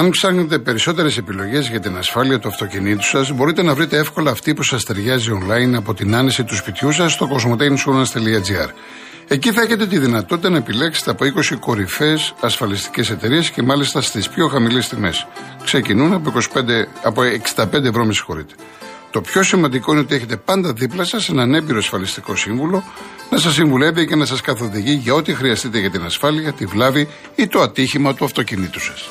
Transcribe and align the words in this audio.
Αν 0.00 0.10
ψάχνετε 0.10 0.58
περισσότερες 0.58 1.16
επιλογές 1.16 1.68
για 1.68 1.80
την 1.80 1.96
ασφάλεια 1.96 2.38
του 2.38 2.48
αυτοκινήτου 2.48 3.04
σας, 3.04 3.32
μπορείτε 3.32 3.62
να 3.62 3.74
βρείτε 3.74 3.96
εύκολα 3.96 4.30
αυτή 4.30 4.54
που 4.54 4.62
σας 4.62 4.84
ταιριάζει 4.84 5.30
online 5.32 5.74
από 5.76 5.94
την 5.94 6.14
άνεση 6.14 6.44
του 6.44 6.54
σπιτιού 6.54 6.92
σας 6.92 7.12
στο 7.12 7.28
cosmoteinsurance.gr. 7.32 8.68
Εκεί 9.28 9.52
θα 9.52 9.62
έχετε 9.62 9.86
τη 9.86 9.98
δυνατότητα 9.98 10.48
να 10.48 10.56
επιλέξετε 10.56 11.10
από 11.10 11.24
20 11.24 11.56
κορυφαίε 11.60 12.16
ασφαλιστικές 12.40 13.10
εταιρείες 13.10 13.50
και 13.50 13.62
μάλιστα 13.62 14.00
στις 14.00 14.28
πιο 14.28 14.48
χαμηλές 14.48 14.88
τιμές. 14.88 15.26
Ξεκινούν 15.64 16.12
από, 16.12 16.30
25, 16.30 16.86
από 17.02 17.22
65 17.56 17.84
ευρώ, 17.84 18.04
με 18.04 18.12
συγχωρείτε. 18.12 18.54
Το 19.10 19.20
πιο 19.20 19.42
σημαντικό 19.42 19.92
είναι 19.92 20.00
ότι 20.00 20.14
έχετε 20.14 20.36
πάντα 20.36 20.72
δίπλα 20.72 21.04
σας 21.04 21.28
έναν 21.28 21.54
έμπειρο 21.54 21.78
ασφαλιστικό 21.78 22.36
σύμβουλο 22.36 22.84
να 23.30 23.38
σας 23.38 23.54
συμβουλεύει 23.54 24.06
και 24.06 24.16
να 24.16 24.24
σας 24.24 24.40
καθοδηγεί 24.40 24.92
για 24.92 25.14
ό,τι 25.14 25.34
χρειαστείτε 25.34 25.78
για 25.78 25.90
την 25.90 26.04
ασφάλεια, 26.04 26.52
τη 26.52 26.66
βλάβη 26.66 27.08
ή 27.34 27.46
το 27.46 27.60
ατύχημα 27.60 28.14
του 28.14 28.24
αυτοκινήτου 28.24 28.80
σας. 28.80 29.08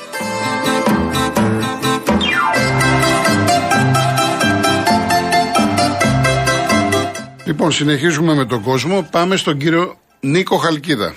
Λοιπόν, 7.50 7.72
συνεχίζουμε 7.72 8.34
με 8.34 8.46
τον 8.46 8.62
κόσμο. 8.62 9.08
Πάμε 9.10 9.36
στον 9.36 9.58
κύριο 9.58 9.98
Νίκο 10.20 10.56
Χαλκίδα. 10.56 11.14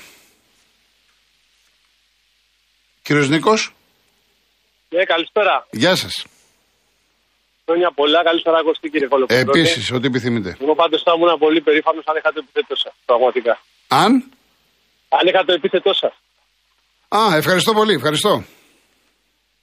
Κύριος 3.01 3.29
Νίκος; 3.29 3.73
Ναι, 4.89 5.03
καλησπέρα. 5.03 5.67
Γεια 5.71 5.95
σας. 5.95 6.25
Χρόνια 7.65 7.91
πολλά, 7.91 8.23
καλησπέρα 8.23 8.63
Κωστή 8.63 8.89
κύριε 8.89 9.07
Κολοκοτρώνη. 9.07 9.59
Επίσης, 9.59 9.91
ό,τι 9.91 10.07
επιθυμείτε. 10.07 10.57
Εγώ 10.61 10.75
πάντως 10.75 11.01
θα 11.05 11.13
ήμουν 11.15 11.39
πολύ 11.39 11.61
περήφανος 11.61 12.03
αν 12.07 12.15
είχα 12.17 12.31
το 12.33 12.39
επίθετό 12.43 12.75
σας, 12.75 12.93
πραγματικά. 13.05 13.59
Αν; 13.87 14.11
Αν 15.09 15.27
είχα 15.27 15.45
το 15.45 15.53
επίθετό 15.53 15.93
σας. 15.93 16.13
Α, 17.07 17.35
ευχαριστώ 17.35 17.73
πολύ, 17.73 17.93
ευχαριστώ. 17.93 18.43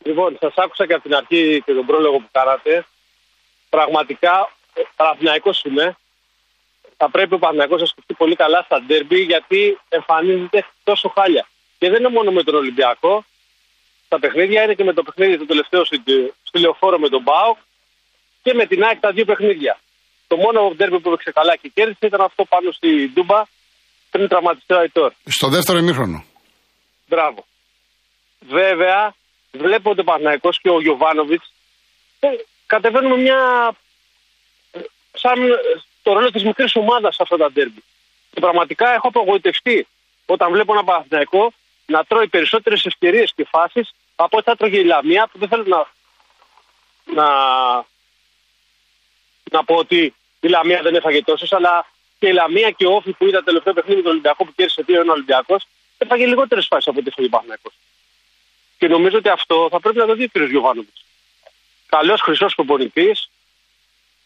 Λοιπόν, 0.02 0.36
σας 0.40 0.54
άκουσα 0.56 0.86
και 0.86 0.94
από 0.94 1.02
την 1.02 1.14
αρχή 1.14 1.62
και 1.64 1.72
τον 1.72 1.86
πρόλογο 1.86 2.16
που 2.18 2.28
κάνατε. 2.32 2.86
Πραγματικά, 3.68 4.34
ε, 4.74 4.80
παραπληναϊκός 4.96 5.62
είμαι 5.64 5.96
θα 7.00 7.10
πρέπει 7.10 7.34
ο 7.34 7.38
Παναγιώ 7.38 7.76
να 7.76 7.86
σκεφτεί 7.92 8.14
πολύ 8.14 8.36
καλά 8.42 8.60
στα 8.66 8.76
ντέρμπι 8.82 9.20
γιατί 9.32 9.60
εμφανίζεται 9.88 10.58
τόσο 10.88 11.08
χάλια. 11.16 11.44
Και 11.78 11.88
δεν 11.92 11.98
είναι 12.00 12.12
μόνο 12.18 12.30
με 12.30 12.42
τον 12.42 12.54
Ολυμπιακό. 12.54 13.24
Τα 14.08 14.18
παιχνίδια 14.18 14.62
είναι 14.62 14.74
και 14.78 14.84
με 14.84 14.92
το 14.92 15.02
παιχνίδι 15.02 15.38
το 15.38 15.46
τελευταίο 15.46 15.82
στη 16.48 16.58
λεωφόρο 16.62 16.98
με 16.98 17.08
τον 17.08 17.22
Μπάου 17.22 17.56
και 18.42 18.52
με 18.54 18.64
την 18.66 18.84
ΑΕΚ 18.84 18.98
τα 19.00 19.10
δύο 19.16 19.24
παιχνίδια. 19.24 19.74
Το 20.30 20.36
μόνο 20.36 20.58
ντέρμπι 20.76 21.00
που 21.00 21.08
έπαιξε 21.08 21.30
καλά 21.38 21.56
και 21.56 21.68
κέρδισε 21.74 22.06
ήταν 22.10 22.20
αυτό 22.20 22.44
πάνω 22.44 22.68
στη 22.72 22.88
Ντούμπα 23.12 23.40
πριν 24.10 24.28
τραυματιστεί 24.28 24.72
ο 24.74 24.78
Αϊτόρ. 24.78 25.12
Στο 25.38 25.48
δεύτερο 25.48 25.78
ημίχρονο. 25.78 26.24
Μπράβο. 27.08 27.44
Βέβαια, 28.40 29.14
βλέπω 29.52 29.90
ότι 29.90 30.00
ο 30.00 30.04
Παναγιώ 30.04 30.50
και 30.62 30.70
ο 30.70 30.80
Γιωβάνοβιτς 30.80 31.52
ε, 32.20 32.28
κατεβαίνουν 32.66 33.20
μια. 33.20 33.40
Ε, 34.72 34.80
σαν 35.12 35.38
το 36.02 36.12
ρόλο 36.12 36.30
της 36.30 36.44
μικρής 36.44 36.76
ομάδας 36.76 37.14
σε 37.14 37.22
αυτά 37.22 37.36
τα 37.36 37.52
ντέρμπι. 37.52 37.82
Και 38.30 38.40
πραγματικά 38.40 38.94
έχω 38.94 39.08
απογοητευτεί 39.08 39.86
όταν 40.26 40.52
βλέπω 40.52 40.72
ένα 40.72 40.84
Παναθηναϊκό 40.84 41.52
να 41.86 42.04
τρώει 42.04 42.28
περισσότερες 42.28 42.84
ευκαιρίες 42.84 43.32
και 43.34 43.46
φάσεις 43.50 43.94
από 44.16 44.36
ό,τι 44.36 44.50
θα 44.50 44.56
τρώγε 44.56 44.78
η 44.78 44.84
Λαμία, 44.84 45.28
που 45.32 45.38
δεν 45.38 45.48
θέλω 45.48 45.64
να, 45.66 45.86
να, 47.04 47.26
να 49.50 49.64
πω 49.64 49.74
ότι 49.74 50.14
η 50.40 50.48
Λαμία 50.48 50.82
δεν 50.82 50.94
έφαγε 50.94 51.24
τόσες, 51.24 51.52
αλλά 51.52 51.86
και 52.18 52.26
η 52.28 52.32
Λαμία 52.32 52.70
και 52.70 52.86
ο 52.86 52.94
Όφη 52.94 53.12
που 53.12 53.26
είδα 53.26 53.42
τελευταίο 53.42 53.72
παιχνίδι 53.72 53.96
με 53.96 54.02
τον 54.02 54.12
Ολυμπιακό 54.12 54.44
που 54.44 54.52
κέρδισε 54.54 54.84
2-1 54.88 55.08
Ολυμπιακός, 55.10 55.66
έφαγε 55.98 56.26
λιγότερες 56.26 56.66
φάσεις 56.66 56.86
από 56.86 56.98
ό,τι 56.98 57.08
έφαγε 57.08 57.26
ο 57.26 57.30
Παναθηναϊκός. 57.30 57.72
Και 58.78 58.88
νομίζω 58.88 59.18
ότι 59.18 59.28
αυτό 59.28 59.68
θα 59.70 59.80
πρέπει 59.80 59.98
να 59.98 60.06
το 60.06 60.14
δει 60.14 60.24
ο 60.24 60.28
κ. 60.32 60.38
Γιωβάνοβιτς. 60.38 61.04
Καλός 61.86 62.20
χρυσός 62.20 62.54
προπονητή, 62.54 63.16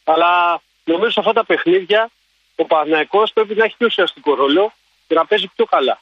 αλλά 0.04 0.62
Νομίζω 0.84 1.10
σε 1.10 1.20
αυτά 1.20 1.32
τα 1.32 1.44
παιχνίδια 1.44 2.10
ο 2.56 2.64
Παναγικό 2.64 3.22
πρέπει 3.34 3.54
να 3.54 3.64
έχει 3.64 3.76
πιο 3.76 3.86
ουσιαστικό 3.86 4.34
ρόλο 4.34 4.72
και 5.06 5.14
να 5.14 5.26
παίζει 5.26 5.46
πιο 5.56 5.64
καλά. 5.64 6.00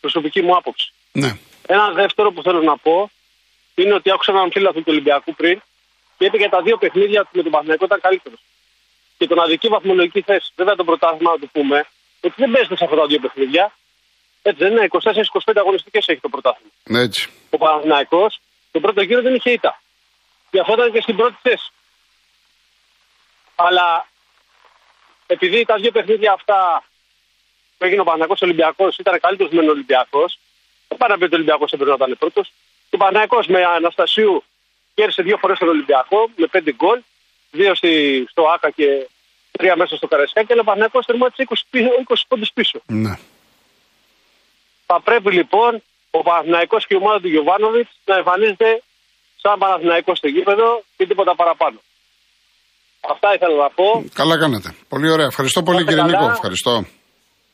Προσωπική 0.00 0.42
μου 0.42 0.56
άποψη. 0.56 0.92
Ναι. 1.12 1.38
Ένα 1.66 1.90
δεύτερο 1.90 2.32
που 2.32 2.42
θέλω 2.42 2.62
να 2.62 2.76
πω 2.78 3.10
είναι 3.74 3.94
ότι 3.94 4.10
άκουσα 4.10 4.32
έναν 4.32 4.50
φίλο 4.52 4.72
του 4.72 4.82
Ολυμπιακού 4.86 5.34
πριν 5.34 5.62
και 6.18 6.24
είπε 6.24 6.36
για 6.36 6.48
τα 6.48 6.62
δύο 6.62 6.76
παιχνίδια 6.76 7.28
με 7.32 7.42
τον 7.42 7.52
Παναγικό 7.52 7.84
ήταν 7.84 8.00
καλύτερος. 8.00 8.40
Και 9.18 9.26
τον 9.26 9.40
αδική 9.40 9.68
βαθμολογική 9.68 10.20
θέση. 10.20 10.52
Βέβαια 10.56 10.74
το 10.74 10.84
πρωτάθλημα 10.84 11.30
να 11.30 11.38
το 11.38 11.48
πούμε 11.52 11.86
ότι 12.20 12.34
δεν 12.36 12.50
παίζεται 12.50 12.76
σε 12.76 12.84
αυτά 12.84 12.96
τα 12.96 13.06
δύο 13.06 13.18
παιχνίδια. 13.18 13.72
Έτσι 14.42 14.64
δεν 14.64 14.72
είναι, 14.72 14.88
24-25 14.90 15.52
αγωνιστικές 15.56 16.06
έχει 16.06 16.20
το 16.20 16.28
πρωτάθλημα. 16.28 16.72
Έτσι. 16.84 17.30
Ο 17.50 17.56
Παναγικό 17.58 18.26
τον 18.70 18.82
πρώτο 18.82 19.02
γύρο 19.02 19.22
δεν 19.22 19.34
είχε 19.34 19.50
ήττα. 19.50 19.82
Γι' 20.50 20.60
αυτό 20.60 20.72
ήταν 20.72 20.92
και 20.92 21.00
στην 21.00 21.16
πρώτη 21.16 21.36
θέση. 21.42 21.70
Αλλά 23.66 24.06
επειδή 25.26 25.64
τα 25.64 25.76
δύο 25.76 25.90
παιχνίδια 25.90 26.32
αυτά 26.32 26.84
που 27.78 27.84
έγινε 27.84 28.00
ο 28.00 28.04
Παναγό 28.04 28.34
Ολυμπιακός 28.40 28.96
ήταν 28.98 29.20
καλύτερος 29.20 29.52
με 29.52 29.60
τον 29.60 29.68
Ολυμπιακός, 29.68 30.38
δεν 30.88 30.98
πάει 30.98 31.08
να 31.08 31.18
πει 31.18 31.24
ότι 31.24 31.34
ο 31.34 31.36
Ολυμπιακός 31.36 31.72
έπρεπε 31.72 31.90
να 31.90 31.96
ήταν 31.96 32.16
πρώτος. 32.18 32.52
Και 32.88 32.96
ο 32.96 32.98
Παναγό 32.98 33.40
με 33.46 33.64
Αναστασίου 33.64 34.44
κέρδισε 34.94 35.22
δύο 35.22 35.36
φορές 35.36 35.58
τον 35.58 35.68
Ολυμπιακό 35.68 36.30
με 36.36 36.46
πέντε 36.46 36.72
γκολ, 36.72 37.00
δύο 37.50 37.74
στη, 37.74 38.26
στο 38.30 38.42
Άκα 38.42 38.70
και 38.70 39.08
τρία 39.50 39.76
μέσα 39.76 39.96
στο 39.96 40.06
Καραϊσκά 40.06 40.42
και 40.42 40.58
ο 40.60 40.64
Παναγό 40.64 41.00
τερμάτισε 41.00 41.48
20, 41.72 41.76
20 42.08 42.14
πόντους 42.28 42.50
πίσω. 42.52 42.80
Ναι. 42.86 43.14
Θα 44.86 45.00
πρέπει 45.00 45.32
λοιπόν 45.32 45.82
ο 46.10 46.22
Παναθυναϊκό 46.22 46.78
και 46.78 46.94
η 46.94 46.96
ομάδα 46.96 47.20
του 47.20 47.28
Γιωβάνοβιτς 47.28 47.90
να 48.04 48.16
εμφανίζεται 48.16 48.82
σαν 49.42 49.58
Παναθυναϊκό 49.58 50.14
στο 50.14 50.28
γήπεδο 50.28 50.82
και 50.96 51.06
τίποτα 51.06 51.34
παραπάνω. 51.34 51.80
Αυτά 53.00 53.34
ήθελα 53.34 53.56
να 53.56 53.70
πω. 53.70 54.04
Καλά 54.14 54.38
κάνετε. 54.38 54.74
Πολύ 54.88 55.10
ωραία. 55.10 55.26
Ευχαριστώ 55.26 55.62
πολύ 55.62 55.84
κύριε 55.84 56.02
Νίκο. 56.02 56.30
Ευχαριστώ. 56.30 56.70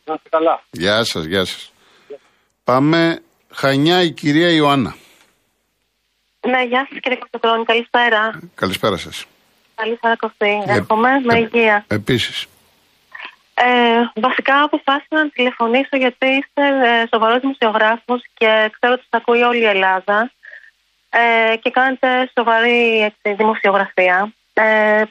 Να 0.04 0.14
είστε 0.14 0.28
καλά. 0.28 0.62
Γεια 0.70 1.04
σας, 1.04 1.24
γεια 1.24 1.44
σας. 1.44 1.72
Πάμε 2.64 3.22
Χανιά 3.52 4.02
η 4.02 4.10
κυρία 4.10 4.50
Ιωάννα. 4.50 4.94
Ναι, 6.40 6.62
γεια 6.64 6.86
σας 6.88 6.98
κύριε 7.00 7.18
Κωστοκρόνη, 7.18 7.64
καλησπέρα. 7.64 8.40
Καλησπέρα 8.54 8.96
σας. 8.96 9.26
Καλησπέρα 9.74 10.16
Κωστή, 10.16 10.62
εύχομαι, 10.66 11.10
με 11.24 11.34
ε, 11.34 11.38
υγεία. 11.38 11.84
Επίσης. 11.88 12.46
Ε, 13.54 14.20
βασικά 14.20 14.62
αποφάσισα 14.62 15.16
να 15.22 15.28
τηλεφωνήσω 15.28 15.96
γιατί 15.96 16.26
είστε 16.26 16.62
ε, 16.66 17.06
σοβαρός 17.12 17.40
δημοσιογράφος 17.40 18.20
και 18.34 18.70
ξέρω 18.78 18.92
ότι 18.92 19.02
σας 19.10 19.20
ακούει 19.20 19.42
όλη 19.42 19.60
η 19.60 19.66
Ελλάδα 19.66 20.30
ε, 21.10 21.56
και 21.56 21.70
κάνετε 21.70 22.30
σοβαρή 22.34 23.00
έτσι, 23.00 23.34
δημοσιογραφία. 23.36 24.32
Ε, 24.52 25.02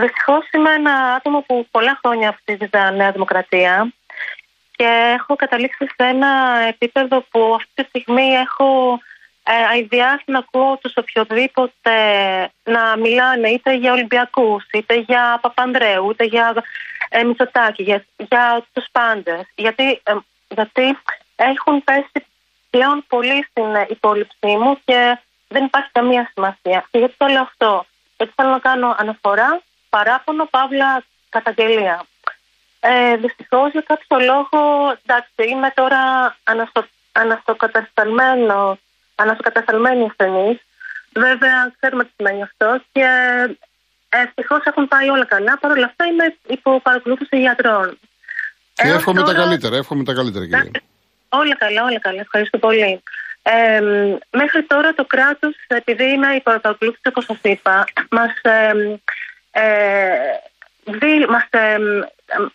Δυστυχώς 0.00 0.50
είμαι 0.50 0.70
ένα 0.70 0.92
άτομο 0.92 1.40
που 1.40 1.66
πολλά 1.70 1.98
χρόνια 2.02 2.38
ψήφιζα 2.44 2.90
Νέα 2.90 3.12
Δημοκρατία 3.12 3.92
και 4.70 5.14
έχω 5.18 5.36
καταλήξει 5.36 5.84
σε 5.84 6.04
ένα 6.08 6.58
επίπεδο 6.68 7.24
που 7.30 7.54
αυτή 7.54 7.70
τη 7.74 7.88
στιγμή 7.88 8.28
έχω 8.34 9.00
ε, 9.42 9.52
αειδιάσει 9.72 10.24
να 10.26 10.38
ακούω 10.38 10.78
τους 10.82 10.92
οποιοδήποτε 10.96 11.92
να 12.62 12.96
μιλάνε 12.96 13.48
είτε 13.48 13.74
για 13.74 13.92
Ολυμπιακούς, 13.92 14.66
είτε 14.72 14.94
για 14.94 15.38
Παπανδρέου, 15.42 16.10
είτε 16.10 16.24
για 16.24 16.64
ε, 17.08 17.22
Μητσοτάκη, 17.22 17.82
για, 17.82 18.04
για 18.16 18.66
τους 18.72 18.84
πάντες. 18.92 19.42
Γιατί, 19.54 20.00
ε, 20.02 20.14
γιατί 20.48 20.98
έχουν 21.36 21.84
πέσει 21.84 22.26
πλέον 22.70 23.04
πολύ 23.08 23.46
στην 23.50 23.64
υπόλοιψή 23.88 24.56
μου 24.56 24.78
και 24.84 25.18
δεν 25.48 25.64
υπάρχει 25.64 25.90
καμία 25.92 26.30
σημασία. 26.34 26.86
Και 26.90 26.98
γιατί 26.98 27.14
το 27.16 27.26
λέω 27.26 27.42
αυτό; 27.42 27.86
Γιατί 28.16 28.32
θέλω 28.36 28.50
να 28.50 28.58
κάνω 28.58 28.94
αναφορά 28.98 29.62
παράπονο, 29.88 30.44
παύλα, 30.44 31.04
καταγγελία. 31.28 32.06
Ε, 32.80 33.16
Δυστυχώς 33.16 33.70
για 33.70 33.84
κάποιο 33.86 34.18
λόγο, 34.18 34.60
εντάξει, 35.02 35.42
είμαι 35.48 35.72
τώρα 35.74 36.00
αναστο, 36.44 36.86
αναστοκατασταλμένο, 37.12 38.78
αναστοκατασταλμένη 39.14 40.04
ασθενή. 40.04 40.60
Βέβαια, 41.12 41.72
ξέρουμε 41.80 42.04
τι 42.04 42.10
σημαίνει 42.16 42.42
αυτό 42.42 42.80
και 42.92 43.06
ευτυχώς 44.08 44.60
έχουν 44.64 44.88
πάει 44.88 45.08
όλα 45.08 45.24
καλά. 45.24 45.58
Παρ' 45.58 45.70
όλα 45.70 45.84
αυτά, 45.84 46.04
είμαι 46.04 46.36
υπό 46.46 46.80
παρακολούθηση 46.80 47.40
γιατρών. 47.40 47.98
Και 48.74 48.88
εύχομαι 48.88 49.22
τα 49.22 49.34
καλύτερα, 49.34 49.76
εύχομαι 49.76 50.04
τα 50.04 50.12
καλύτερα, 50.12 50.44
κυρία. 50.44 50.70
Όλα 51.28 51.56
καλά, 51.56 51.82
όλα 51.82 51.98
καλά. 51.98 52.20
Ευχαριστώ 52.20 52.58
πολύ. 52.58 53.02
Ε, 53.42 53.80
μέχρι 54.30 54.62
τώρα 54.62 54.94
το 54.94 55.04
κράτος, 55.04 55.54
επειδή 55.66 56.04
είμαι 56.04 56.34
υπό 56.34 56.58
παρακολούθηση, 56.60 57.08
όπως 57.08 57.24
σας 57.24 57.38
είπα, 57.42 57.84
μας 58.10 58.30
ε, 58.42 58.72
δι, 60.84 61.26
μας, 61.28 61.46
ε, 61.50 61.76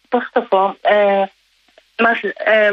πώς 0.10 0.30
το 0.32 0.42
πω, 0.42 0.78
ε, 0.82 1.24
μας 1.98 2.20
ε, 2.24 2.72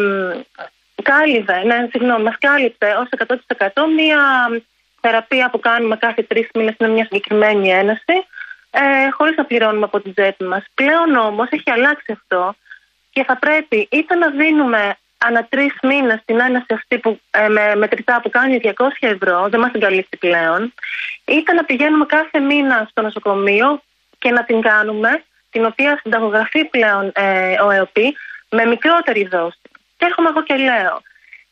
κάλυβε, 1.02 1.62
ναι, 1.64 1.88
συγγνώμη, 1.90 2.22
μας 2.22 2.36
κάλυψε 2.38 2.96
ως 3.00 3.08
100% 3.10 3.86
μία 3.96 4.20
θεραπεία 5.00 5.50
που 5.50 5.60
κάνουμε 5.60 5.96
κάθε 5.96 6.22
τρεις 6.22 6.48
μήνες 6.54 6.74
με 6.78 6.88
μια 6.88 7.04
συγκεκριμένη 7.04 7.70
ένωση, 7.70 8.16
ε, 8.70 9.10
χωρίς 9.10 9.36
να 9.36 9.44
πληρώνουμε 9.44 9.84
από 9.84 10.00
την 10.00 10.14
τσέπη 10.14 10.44
μας. 10.44 10.64
Πλέον 10.74 11.16
όμως 11.16 11.48
έχει 11.50 11.70
αλλάξει 11.70 12.12
αυτό 12.12 12.54
και 13.10 13.24
θα 13.24 13.36
πρέπει 13.36 13.88
είτε 13.90 14.14
να 14.14 14.30
δίνουμε 14.30 14.96
ανά 15.18 15.44
τρεις 15.44 15.72
μήνες 15.82 16.20
την 16.24 16.40
έναση 16.40 16.74
αυτή 16.74 16.98
που, 16.98 17.20
ε, 17.30 17.48
με 17.48 17.76
μετρητά 17.76 18.20
που 18.20 18.30
κάνει 18.30 18.58
200 18.58 18.72
ευρώ, 19.00 19.48
δεν 19.48 19.60
μας 19.60 19.70
την 19.70 19.80
καλύπτει 19.80 20.16
πλέον, 20.16 20.74
ήταν 21.24 21.56
να 21.56 21.64
πηγαίνουμε 21.64 22.06
κάθε 22.06 22.38
μήνα 22.38 22.86
στο 22.90 23.02
νοσοκομείο 23.02 23.82
και 24.20 24.30
να 24.30 24.44
την 24.44 24.60
κάνουμε, 24.60 25.24
την 25.50 25.64
οποία 25.64 25.98
συνταγογραφεί 26.02 26.64
πλέον 26.64 27.12
ε, 27.14 27.60
ο 27.60 27.70
ΕΟΠΗ, 27.70 28.16
με 28.50 28.64
μικρότερη 28.64 29.26
δόση. 29.26 29.58
Και 29.96 30.04
έρχομαι 30.04 30.28
εγώ 30.28 30.42
και 30.42 30.56
λέω, 30.56 31.02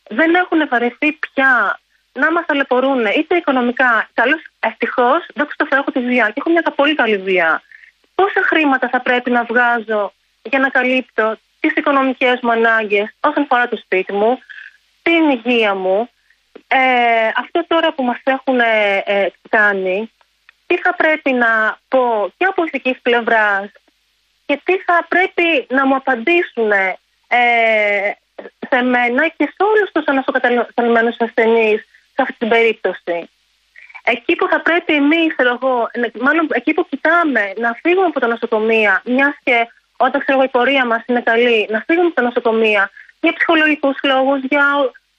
δεν 0.09 0.35
έχουν 0.35 0.69
βαρεθεί 0.69 1.13
πια 1.13 1.81
να 2.13 2.33
μας 2.33 2.47
ταλαιπωρούν 2.47 3.07
είτε 3.07 3.37
οικονομικά. 3.37 4.09
Καλώ, 4.15 4.37
ευτυχώς, 4.61 5.27
δόξα 5.35 5.55
τω 5.57 5.67
Θεώ, 5.67 5.79
έχω 5.79 5.91
τη 5.91 6.01
δουλειά 6.01 6.27
και 6.27 6.41
έχω 6.41 6.51
μια 6.51 6.63
πολύ 6.77 6.95
καλή 6.95 7.17
δουλειά. 7.17 7.63
Πόσα 8.15 8.43
χρήματα 8.51 8.89
θα 8.89 9.01
πρέπει 9.01 9.31
να 9.31 9.45
βγάζω 9.45 10.13
για 10.43 10.59
να 10.59 10.69
καλύπτω 10.69 11.37
τις 11.61 11.73
οικονομικές 11.75 12.39
μου 12.43 12.51
ανάγκες 12.51 13.15
όσον 13.21 13.43
αφορά 13.43 13.69
το 13.69 13.77
σπίτι 13.77 14.13
μου, 14.13 14.39
την 15.03 15.31
υγεία 15.31 15.75
μου. 15.75 16.09
Ε, 16.67 16.79
αυτό 17.37 17.65
τώρα 17.67 17.93
που 17.93 18.03
μας 18.03 18.21
έχουν 18.25 18.61
ε, 18.61 19.03
ε, 19.05 19.31
κάνει, 19.49 20.13
τι 20.69 20.77
θα 20.77 20.95
πρέπει 20.95 21.33
να 21.33 21.79
πω 21.89 22.33
και 22.37 22.45
από 22.45 22.65
ηθικής 22.65 22.99
πλευράς 23.03 23.69
και 24.47 24.61
τι 24.65 24.79
θα 24.79 25.07
πρέπει 25.09 25.67
να 25.69 25.87
μου 25.87 25.95
απαντήσουν 25.95 26.71
ε, 27.29 28.13
σε 28.69 28.83
μένα 28.83 29.29
και 29.29 29.45
σε 29.45 29.63
όλους 29.71 29.91
τους 29.93 30.05
ανασοκαταλημένους 30.07 31.17
ασθενείς 31.19 31.81
σε 32.15 32.23
αυτή 32.23 32.35
την 32.39 32.49
περίπτωση. 32.49 33.31
Εκεί 34.05 34.37
που 34.37 34.49
θα 34.49 34.61
πρέπει 34.61 34.95
εμείς, 34.95 35.35
εγώ, 35.37 35.91
μάλλον 36.21 36.49
εκεί 36.51 36.73
που 36.75 36.87
κοιτάμε 36.89 37.53
να 37.57 37.73
φύγουμε 37.83 38.07
από 38.07 38.21
τα 38.21 38.27
νοσοκομεία, 38.27 39.03
μιας 39.05 39.37
και 39.45 39.67
όταν 39.97 40.21
ξέρω 40.21 40.43
η 40.43 40.49
πορεία 40.49 40.87
μας 40.87 41.03
είναι 41.07 41.21
καλή, 41.21 41.67
να 41.71 41.85
φύγουμε 41.87 42.07
από 42.07 42.15
τα 42.15 42.23
νοσοκομεία 42.23 42.91
για 43.21 43.33
ψυχολογικούς 43.33 43.99
λόγους, 44.03 44.41
για 44.43 44.65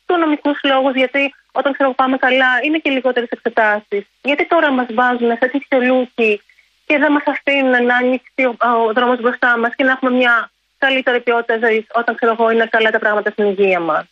οικονομικού 0.09 0.51
λόγου, 0.63 0.89
γιατί 0.89 1.33
όταν 1.51 1.73
ξέρω 1.73 1.94
πάμε 1.94 2.17
καλά 2.17 2.59
είναι 2.63 2.77
και 2.77 2.89
λιγότερες 2.89 3.29
εξετάσεις. 3.29 4.03
Γιατί 4.21 4.47
τώρα 4.47 4.71
μας 4.71 4.88
βάζουν 4.94 5.29
σε 5.29 5.38
τέτοιο 5.38 5.79
λούκι 5.81 6.41
και 6.85 6.97
δεν 6.97 7.11
μας 7.11 7.23
αφήνουν 7.25 7.85
να 7.85 7.95
ανοίξει 7.95 8.44
ο, 8.44 8.56
ο 8.88 8.94
δρόμος 8.94 9.19
μπροστά 9.21 9.57
μας 9.57 9.75
και 9.75 9.83
να 9.83 9.91
έχουμε 9.91 10.11
μια 10.11 10.51
καλύτερη 10.77 11.19
ποιότητα 11.19 11.57
ζωής 11.57 11.85
όταν 11.94 12.15
ξέρω 12.15 12.31
εγώ 12.31 12.50
είναι 12.50 12.65
καλά 12.65 12.89
τα 12.91 13.00
πράγματα 13.00 13.29
στην 13.31 13.45
υγεία 13.45 13.79
μας. 13.79 14.06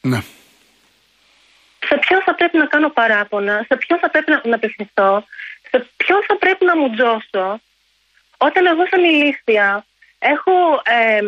Ναι. 0.00 0.20
Σε 1.88 1.96
ποιον 2.00 2.22
θα 2.22 2.34
πρέπει 2.34 2.56
να 2.58 2.66
κάνω 2.66 2.88
παράπονα, 2.88 3.64
σε 3.68 3.76
ποιον 3.76 3.98
θα 3.98 4.10
πρέπει 4.10 4.30
να, 4.30 4.40
να 4.44 4.54
απευθυνθώ, 4.54 5.24
σε 5.70 5.86
ποιον 5.96 6.22
θα 6.26 6.36
πρέπει 6.36 6.64
να 6.64 6.76
μου 6.76 6.90
τζώσω, 6.90 7.60
όταν 8.36 8.66
εγώ 8.66 8.86
σαν 8.90 9.04
ηλίθεια 9.04 9.84
έχω, 10.18 10.82
ε, 10.84 11.20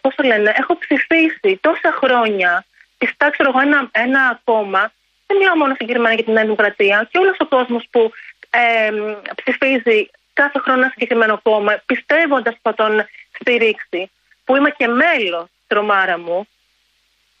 πώς 0.00 0.14
το 0.14 0.22
λένε, 0.22 0.52
έχω 0.56 0.78
ψηφίσει 0.78 1.58
τόσα 1.60 1.92
χρόνια, 1.92 2.64
πιστά 2.98 3.30
ξέρω 3.30 3.48
εγώ 3.48 3.60
ένα, 3.60 3.88
ένα 3.92 4.40
κόμμα, 4.44 4.92
δεν 5.26 5.36
μιλάω 5.36 5.56
μόνο 5.56 5.74
συγκεκριμένα 5.78 6.14
για 6.14 6.24
την 6.24 6.36
Δημοκρατία, 6.36 7.08
και 7.10 7.18
όλος 7.18 7.36
ο 7.38 7.46
κόσμος 7.46 7.84
που 7.90 8.12
ε, 8.50 8.90
ψηφίζει 9.34 10.10
κάθε 10.32 10.58
χρόνο 10.58 10.80
ένα 10.80 10.90
συγκεκριμένο 10.90 11.40
κόμμα, 11.42 11.82
πιστεύοντας 11.86 12.52
ότι 12.52 12.62
θα 12.62 12.74
τον 12.74 13.06
στηρίξει, 13.40 14.10
που 14.44 14.56
είμαι 14.56 14.70
και 14.70 14.86
μέλος 14.86 15.46
τρομάρα 15.66 16.18
μου, 16.18 16.48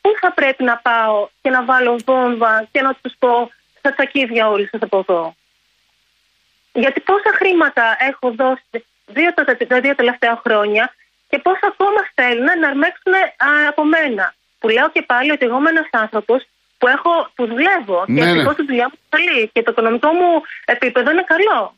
πού 0.00 0.10
θα 0.20 0.32
πρέπει 0.32 0.64
να 0.64 0.76
πάω 0.76 1.28
και 1.42 1.50
να 1.50 1.64
βάλω 1.64 1.98
βόμβα 2.04 2.68
και 2.72 2.80
να 2.82 2.94
τους 3.02 3.14
πω 3.18 3.50
στα 3.78 3.92
τσακίδια 3.92 4.48
όλοι 4.48 4.68
σας 4.68 4.80
από 4.82 4.98
εδώ. 4.98 5.34
Γιατί 6.72 7.00
πόσα 7.00 7.32
χρήματα 7.34 7.96
έχω 7.98 8.30
δώσει 8.30 8.86
δύο, 9.06 9.34
τα, 9.34 9.44
τα 9.44 9.80
δύο 9.80 9.94
τελευταία 9.94 10.40
χρόνια 10.44 10.94
και 11.28 11.38
πώς 11.38 11.58
ακόμα 11.62 12.00
θέλουν 12.14 12.58
να 12.60 12.68
αρμέξουν 12.68 13.12
από 13.68 13.84
μένα. 13.84 14.34
Που 14.58 14.68
λέω 14.68 14.90
και 14.90 15.02
πάλι 15.02 15.30
ότι 15.30 15.44
εγώ 15.44 15.56
είμαι 15.58 15.70
ένας 15.70 15.88
άνθρωπος 15.90 16.46
που, 16.78 16.86
έχω, 16.88 17.30
που 17.34 17.46
δουλεύω 17.46 18.04
ναι, 18.06 18.20
και 18.20 18.26
ευτυχώς 18.26 18.56
ναι. 18.56 18.60
τη 18.60 18.64
δουλειά 18.64 18.86
μου 18.90 18.98
είναι 18.98 19.08
καλή 19.16 19.50
και 19.52 19.62
το 19.62 19.70
οικονομικό 19.70 20.08
μου 20.12 20.42
επίπεδο 20.64 21.10
είναι 21.10 21.24
καλό. 21.26 21.74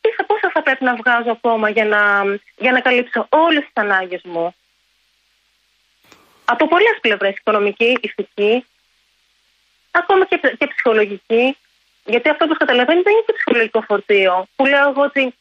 Τι 0.00 0.08
θα, 0.16 0.24
πόσα 0.24 0.50
θα 0.52 0.62
πρέπει 0.62 0.84
να 0.84 0.94
βγάζω 0.94 1.30
ακόμα 1.30 1.68
για 1.70 1.84
να, 1.84 2.00
για 2.56 2.72
να 2.72 2.80
καλύψω 2.80 3.26
όλες 3.28 3.62
τις 3.62 3.72
ανάγκες 3.74 4.20
μου; 4.24 4.54
Από 6.44 6.68
πολλές 6.68 6.98
πλευρές, 7.00 7.34
οικονομική, 7.36 7.98
ηθική, 8.00 8.64
ακόμα 9.90 10.24
και, 10.24 10.36
και 10.58 10.66
ψυχολογική. 10.66 11.56
Γιατί 12.04 12.28
αυτό 12.28 12.46
που 12.46 12.54
καταλαβαίνει 12.54 13.02
δεν 13.02 13.12
είναι 13.12 13.22
το 13.26 13.32
ψυχολογικό 13.32 13.80
φορτίο. 13.80 14.46
Που 14.56 14.66
λέω 14.66 14.88
εγώ 14.88 15.02
ότι 15.02 15.34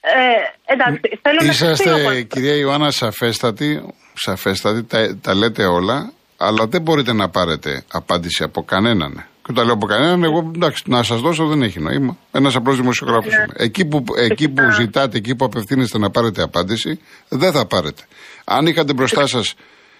ε, 0.00 0.72
εντάξει, 0.72 1.00
θέλω 1.22 1.50
Είσαστε, 1.50 2.02
να 2.02 2.20
κυρία 2.20 2.54
Ιωάννα, 2.54 2.90
σαφέστατη, 2.90 3.82
σαφέστατη 4.14 4.84
τα, 4.84 5.18
τα 5.20 5.34
λέτε 5.34 5.64
όλα, 5.64 6.12
αλλά 6.36 6.66
δεν 6.66 6.82
μπορείτε 6.82 7.12
να 7.12 7.28
πάρετε 7.28 7.84
απάντηση 7.92 8.42
από 8.42 8.62
κανέναν. 8.62 9.12
Και 9.14 9.50
όταν 9.50 9.64
λέω 9.64 9.74
από 9.74 9.86
κανέναν, 9.86 10.24
εγώ 10.24 10.50
εντάξει, 10.54 10.82
να 10.86 11.02
σας 11.02 11.20
δώσω 11.20 11.46
δεν 11.46 11.62
έχει 11.62 11.80
νόημα. 11.80 12.16
Ένας 12.32 12.54
απλός 12.56 12.76
δημοσιογράφος 12.76 13.32
ναι. 13.32 13.42
είμαι. 13.42 13.52
Εκεί 13.56 13.84
που, 13.84 14.04
εκεί 14.16 14.48
που 14.48 14.70
ζητάτε, 14.70 15.16
εκεί 15.16 15.34
που 15.34 15.44
απευθύνεστε 15.44 15.98
να 15.98 16.10
πάρετε 16.10 16.42
απάντηση, 16.42 17.00
δεν 17.28 17.52
θα 17.52 17.66
πάρετε. 17.66 18.02
Αν 18.44 18.66
είχατε 18.66 18.92
μπροστά 18.92 19.26
σας 19.26 19.54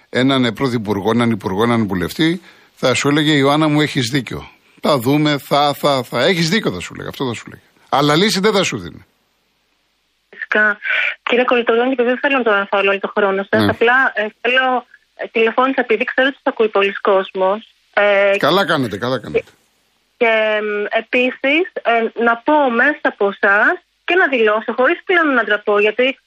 έναν 0.09 0.53
πρωθυπουργό, 0.53 1.11
έναν 1.11 1.31
υπουργό, 1.31 1.63
έναν 1.63 1.87
βουλευτή, 1.87 2.41
θα 2.75 2.95
σου 2.95 3.09
έλεγε 3.09 3.33
Ιωάννα 3.33 3.69
μου 3.69 3.81
έχεις 3.81 4.11
δίκιο. 4.13 4.49
Θα 4.81 4.99
δούμε, 4.99 5.39
θα, 5.39 5.75
θα, 5.75 6.03
θα. 6.03 6.25
Έχεις 6.25 6.49
δίκιο, 6.49 6.71
θα 6.73 6.81
σου 6.81 6.95
λέγε. 6.95 7.09
Αυτό 7.09 7.27
θα 7.27 7.35
σου 7.35 7.45
λέγε. 7.49 7.63
Αλλά 7.89 8.17
λύση 8.17 8.41
δεν 8.41 8.53
θα 8.53 8.63
σου 8.63 8.79
δίνει 8.79 9.05
φυσικά. 10.51 10.79
Κύριε 11.23 11.45
Κολυτογιάννη, 11.45 11.95
και 11.95 12.03
δεν 12.03 12.19
θέλω 12.19 12.37
να 12.37 12.43
το 12.43 12.51
αναφέρω 12.51 12.89
όλο 12.89 12.99
το 12.99 13.13
χρόνο 13.17 13.47
σας. 13.51 13.63
Ναι. 13.63 13.71
Απλά 13.71 14.13
ε, 14.15 14.27
θέλω 14.41 14.87
ε, 15.17 15.27
τηλεφώνησα 15.27 15.81
επειδή 15.81 16.05
ξέρω 16.05 16.29
ότι 16.29 16.39
θα 16.43 16.51
ακούει 16.51 16.69
πολλοί 16.69 16.93
κόσμος. 16.93 17.75
Ε, 17.95 18.37
καλά 18.37 18.67
κάνετε, 18.67 18.99
καλά 18.99 19.21
κάνετε. 19.21 19.45
Και 20.17 20.27
ε, 20.27 20.99
επίσης 20.99 21.67
να 22.15 22.37
πω 22.37 22.71
μέσα 22.71 23.01
από 23.13 23.27
εσάς 23.27 23.75
και 24.05 24.15
να 24.15 24.27
δηλώσω, 24.29 24.73
χωρίς 24.73 24.99
πλέον 25.05 25.35
να 25.35 25.45
ντραπώ, 25.45 25.79
γιατί 25.79 26.19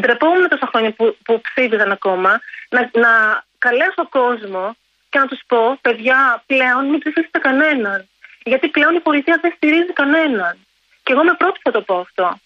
ντρεπόμουν 0.00 0.48
τόσα 0.48 0.66
χρόνια 0.70 0.90
που, 0.90 1.16
που 1.24 1.40
ψήφιζαν 1.40 1.90
ακόμα, 1.92 2.40
να, 2.68 2.90
να 2.92 3.12
καλέσω 3.58 4.08
κόσμο 4.08 4.76
και 5.10 5.18
να 5.18 5.26
τους 5.26 5.40
πω, 5.46 5.78
παιδιά, 5.80 6.42
πλέον 6.46 6.82
μην 6.90 6.98
ψηφίσετε 6.98 7.38
κανέναν. 7.38 8.08
Γιατί 8.44 8.68
πλέον 8.68 8.94
η 8.94 9.00
πολιτεία 9.00 9.38
δεν 9.42 9.52
στηρίζει 9.56 9.92
κανέναν. 9.92 10.56
Και 11.02 11.12
εγώ 11.12 11.24
με 11.24 11.34
πρώτη 11.38 11.60
θα 11.62 11.70
το 11.70 11.80
πω 11.80 11.98
αυτό 11.98 12.38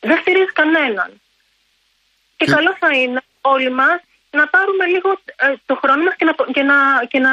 δεν 0.00 0.16
στηρίζει 0.22 0.52
κανέναν. 0.60 1.10
Και, 2.36 2.44
και 2.44 2.50
καλό 2.56 2.76
θα 2.82 2.90
είναι 3.00 3.20
όλοι 3.40 3.70
μας 3.80 3.98
να 4.38 4.44
πάρουμε 4.54 4.84
λίγο 4.94 5.10
ε, 5.44 5.46
το 5.68 5.74
χρόνο 5.82 6.02
μας 6.06 6.14
και 6.18 6.26
να, 6.28 6.32
και, 6.56 6.62
να, 6.70 6.78
και 7.12 7.18
να 7.26 7.32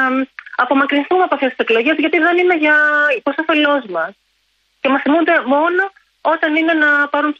απομακρυνθούμε 0.62 1.22
από 1.26 1.34
αυτές 1.36 1.50
τις 1.52 1.60
εκλογές, 1.64 1.96
γιατί 2.04 2.18
δεν 2.26 2.34
είναι 2.40 2.56
για 2.64 2.76
υποσαφελό 3.20 3.74
μας. 3.96 4.12
Και 4.80 4.88
μας 4.92 5.00
θυμούνται 5.04 5.34
μόνο 5.54 5.82
όταν 6.32 6.50
είναι 6.58 6.74
να 6.84 6.90
πάρουν 7.12 7.30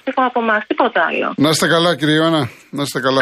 ψήφο 0.00 0.22
από 0.30 0.40
εμάς. 0.44 0.60
Τίποτα 0.66 1.00
άλλο. 1.08 1.28
Να 1.36 1.48
είστε 1.48 1.66
καλά, 1.74 1.90
κύριε 1.96 2.16
Ιωάννα. 2.20 2.42
Να 2.70 2.82
είστε 2.82 3.00
καλά. 3.00 3.20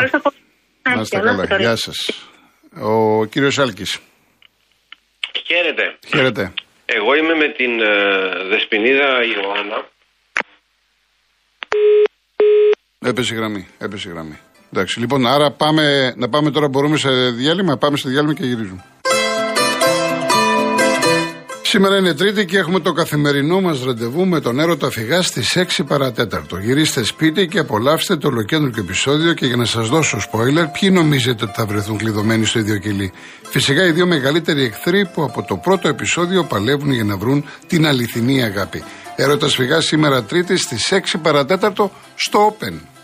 Να 0.94 1.00
είστε 1.00 1.18
καλά. 1.18 1.44
Γεια 1.58 1.76
σας. 1.76 1.98
Ο 2.80 3.24
κύριος 3.24 3.58
Άλκης. 3.58 4.00
Χαίρετε. 5.48 5.84
Χαίρετε. 6.06 6.52
Εγώ 6.86 7.14
είμαι 7.14 7.34
με 7.34 7.48
την 7.58 7.80
ε, 7.80 7.94
Δεσποινίδα 8.50 9.08
Ιωάννα 9.34 9.78
Έπεσε 13.06 13.34
η 13.34 13.36
γραμμή. 13.36 13.66
Έπεσε 13.78 14.08
η 14.08 14.12
γραμμή. 14.12 14.38
Εντάξει, 14.72 15.00
λοιπόν, 15.00 15.26
άρα 15.26 15.50
πάμε, 15.50 16.14
να 16.16 16.28
πάμε 16.28 16.50
τώρα, 16.50 16.68
μπορούμε 16.68 16.96
σε 16.96 17.10
διάλειμμα. 17.30 17.76
Πάμε 17.76 17.96
σε 17.96 18.08
διάλειμμα 18.08 18.34
και 18.34 18.44
γυρίζουμε. 18.44 18.84
Σήμερα 21.62 21.96
είναι 21.96 22.14
Τρίτη 22.14 22.44
και 22.44 22.58
έχουμε 22.58 22.80
το 22.80 22.92
καθημερινό 22.92 23.60
μας 23.60 23.84
ραντεβού 23.84 24.26
με 24.26 24.40
τον 24.40 24.60
έρωτα 24.60 24.90
φυγά 24.90 25.22
στις 25.22 25.56
6 25.56 25.84
παρατέταρτο. 25.86 26.56
Γυρίστε 26.56 27.02
σπίτι 27.02 27.48
και 27.48 27.58
απολαύστε 27.58 28.16
το 28.16 28.28
ολοκέντρο 28.28 28.70
επεισόδιο 28.78 29.32
και 29.32 29.46
για 29.46 29.56
να 29.56 29.64
σας 29.64 29.88
δώσω 29.88 30.18
spoiler, 30.18 30.66
ποιοι 30.80 30.90
νομίζετε 30.92 31.44
ότι 31.44 31.52
θα 31.56 31.66
βρεθούν 31.66 31.98
κλειδωμένοι 31.98 32.44
στο 32.44 32.58
ίδιο 32.58 32.78
κελί; 32.78 33.12
Φυσικά 33.42 33.86
οι 33.86 33.90
δύο 33.90 34.06
μεγαλύτεροι 34.06 34.64
εχθροί 34.64 35.06
που 35.06 35.22
από 35.22 35.42
το 35.42 35.56
πρώτο 35.56 35.88
επεισόδιο 35.88 36.44
παλεύουν 36.44 36.92
για 36.92 37.04
να 37.04 37.16
βρουν 37.16 37.44
την 37.66 37.86
αληθινή 37.86 38.42
αγάπη. 38.42 38.84
Έρωτας 39.16 39.54
φυγάς 39.54 39.84
σήμερα 39.84 40.24
Τρίτη 40.24 40.56
στις 40.56 40.92
6 40.92 41.18
παρατέταρτο 41.22 41.90
στο 42.14 42.56
Open. 42.58 42.95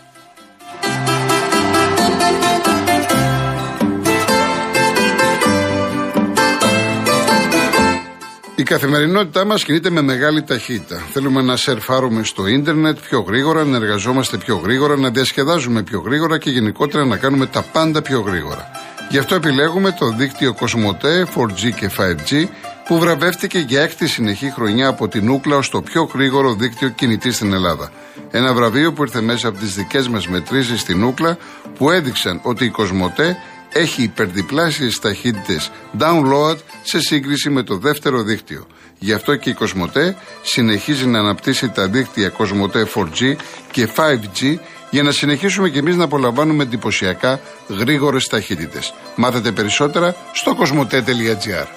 Η 8.63 8.65
καθημερινότητά 8.65 9.45
μας 9.45 9.63
κινείται 9.63 9.89
με 9.89 10.01
μεγάλη 10.01 10.43
ταχύτητα. 10.43 11.01
Θέλουμε 11.13 11.41
να 11.41 11.55
σερφάρουμε 11.55 12.23
στο 12.23 12.47
ίντερνετ 12.47 12.97
πιο 13.09 13.19
γρήγορα, 13.19 13.63
να 13.63 13.77
εργαζόμαστε 13.77 14.37
πιο 14.37 14.55
γρήγορα, 14.55 14.97
να 14.97 15.09
διασκεδάζουμε 15.09 15.83
πιο 15.83 15.99
γρήγορα 15.99 16.37
και 16.37 16.49
γενικότερα 16.49 17.05
να 17.05 17.17
κάνουμε 17.17 17.45
τα 17.45 17.61
πάντα 17.71 18.01
πιο 18.01 18.19
γρήγορα. 18.19 18.71
Γι' 19.09 19.17
αυτό 19.17 19.35
επιλέγουμε 19.35 19.91
το 19.99 20.09
δίκτυο 20.09 20.53
Κοσμοτέ 20.53 21.27
4G 21.35 21.73
και 21.75 21.89
5G 21.97 22.45
που 22.87 22.99
βραβεύτηκε 22.99 23.59
για 23.59 23.81
έκτη 23.81 24.07
συνεχή 24.07 24.51
χρονιά 24.51 24.87
από 24.87 25.07
την 25.07 25.29
Ούκλα 25.29 25.55
ως 25.55 25.69
το 25.69 25.81
πιο 25.81 26.09
γρήγορο 26.13 26.53
δίκτυο 26.53 26.89
κινητή 26.89 27.31
στην 27.31 27.53
Ελλάδα. 27.53 27.91
Ένα 28.31 28.53
βραβείο 28.53 28.93
που 28.93 29.01
ήρθε 29.01 29.21
μέσα 29.21 29.47
από 29.47 29.59
τις 29.59 29.75
δικές 29.75 30.07
μας 30.07 30.27
μετρήσεις 30.27 30.79
στην 30.79 31.03
Ούκλα 31.03 31.37
που 31.77 31.91
έδειξαν 31.91 32.39
ότι 32.43 32.65
η 32.65 32.69
Κοσμοτέ 32.69 33.37
έχει 33.73 34.03
υπερδιπλάσιες 34.03 34.99
ταχύτητες 34.99 35.71
download 35.99 36.55
σε 36.83 36.99
σύγκριση 36.99 37.49
με 37.49 37.63
το 37.63 37.77
δεύτερο 37.77 38.23
δίκτυο. 38.23 38.67
Γι' 38.99 39.13
αυτό 39.13 39.35
και 39.35 39.49
η 39.49 39.53
Κοσμοτέ 39.53 40.15
συνεχίζει 40.41 41.05
να 41.05 41.19
αναπτύσσει 41.19 41.69
τα 41.69 41.87
δίκτυα 41.87 42.29
Κοσμοτέ 42.29 42.87
4G 42.95 43.35
και 43.71 43.87
5G 43.95 44.55
για 44.89 45.03
να 45.03 45.11
συνεχίσουμε 45.11 45.69
κι 45.69 45.77
εμείς 45.77 45.95
να 45.95 46.03
απολαμβάνουμε 46.03 46.63
εντυπωσιακά 46.63 47.39
γρήγορες 47.67 48.27
ταχύτητες. 48.27 48.93
Μάθετε 49.15 49.51
περισσότερα 49.51 50.15
στο 50.33 50.55
κοσμοτέ.gr 50.55 51.67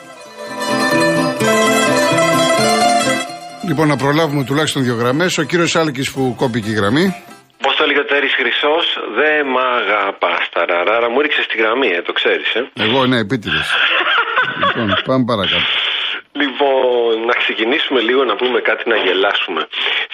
Λοιπόν, 3.67 3.89
να 3.89 3.97
προλάβουμε 3.97 4.45
τουλάχιστον 4.45 4.83
δύο 4.83 4.95
γραμμές. 4.95 5.39
Ο 5.39 5.43
κύριος 5.43 5.77
Άλκης 5.77 6.11
που 6.11 6.35
κόπηκε 6.37 6.71
η 6.71 6.73
γραμμή. 6.73 7.15
Πώς 7.63 7.77
το 7.77 7.83
έλεγε 7.85 7.99
ο 7.99 8.05
Τέρι 8.05 8.29
Χρυσός, 8.29 8.87
δεν 9.15 9.47
μ' 9.47 9.59
αγαπάς 9.59 10.49
τα 10.53 11.11
Μου 11.11 11.21
ρίξε 11.21 11.47
τη 11.51 11.59
γραμμή, 11.59 11.89
ε, 11.89 12.03
το 12.03 12.13
ξέρεις, 12.13 12.55
ε. 12.55 12.71
Εγώ, 12.75 13.07
ναι, 13.07 13.19
επίτηδες. 13.19 13.69
λοιπόν, 14.61 15.03
πάμε 15.05 15.25
παρακάτω. 15.25 15.63
Λοιπόν, 16.33 17.25
να 17.25 17.35
ξεκινήσουμε 17.43 18.01
λίγο 18.01 18.25
να 18.25 18.37
πούμε 18.37 18.61
κάτι 18.61 18.89
να 18.89 18.97
γελάσουμε. 18.97 19.69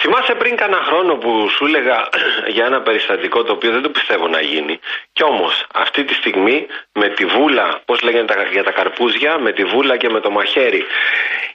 Θυμάσαι 0.05 0.35
πριν 0.35 0.55
κάνα 0.55 0.77
χρόνο 0.77 1.15
που 1.15 1.49
σου 1.49 1.65
έλεγα 1.65 2.09
για 2.55 2.65
ένα 2.65 2.81
περιστατικό 2.81 3.43
το 3.43 3.51
οποίο 3.51 3.71
δεν 3.71 3.81
το 3.81 3.89
πιστεύω 3.89 4.27
να 4.27 4.41
γίνει. 4.41 4.79
Κι 5.13 5.23
όμως 5.23 5.65
αυτή 5.73 6.03
τη 6.03 6.13
στιγμή 6.13 6.67
με 6.93 7.07
τη 7.09 7.25
βούλα, 7.25 7.81
πώς 7.85 8.01
λέγανε 8.01 8.47
για 8.51 8.63
τα 8.63 8.71
καρπούζια, 8.71 9.37
με 9.37 9.51
τη 9.51 9.63
βούλα 9.63 9.97
και 9.97 10.09
με 10.09 10.19
το 10.19 10.29
μαχαίρι. 10.29 10.85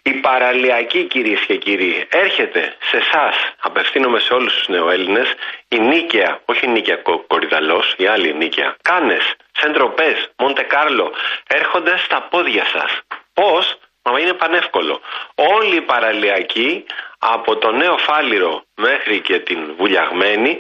Η 0.03 0.13
παραλιακή 0.13 1.03
κυρίες 1.05 1.41
και 1.41 1.57
κύριοι 1.57 2.07
έρχεται 2.11 2.75
σε 2.91 2.97
εσάς, 2.97 3.35
απευθύνομαι 3.61 4.19
σε 4.19 4.35
όλους 4.35 4.55
τους 4.55 4.69
νεοέλληνες, 4.69 5.35
η 5.69 5.79
νίκαια, 5.79 6.41
όχι 6.45 6.67
η 6.67 6.69
νίκαια 6.69 6.99
κορυδαλός, 7.27 7.95
η 7.97 8.07
άλλη 8.07 8.35
νίκαια. 8.35 8.77
Κάνες, 8.83 9.35
Σεντροπές, 9.53 10.31
Μοντεκάρλο, 10.37 11.13
έρχονται 11.47 11.99
στα 11.99 12.27
πόδια 12.31 12.65
σας. 12.65 13.01
Πώς; 13.35 13.79
Μα 14.11 14.21
είναι 14.21 14.33
πανεύκολο. 14.33 15.01
Όλοι 15.35 15.77
οι 15.77 15.81
παραλιακοί 15.81 16.85
από 17.19 17.57
το 17.57 17.73
νέο 17.73 17.97
φάληρο 17.97 18.63
μέχρι 18.75 19.21
και 19.21 19.39
την 19.39 19.75
βουλιαγμένη 19.77 20.59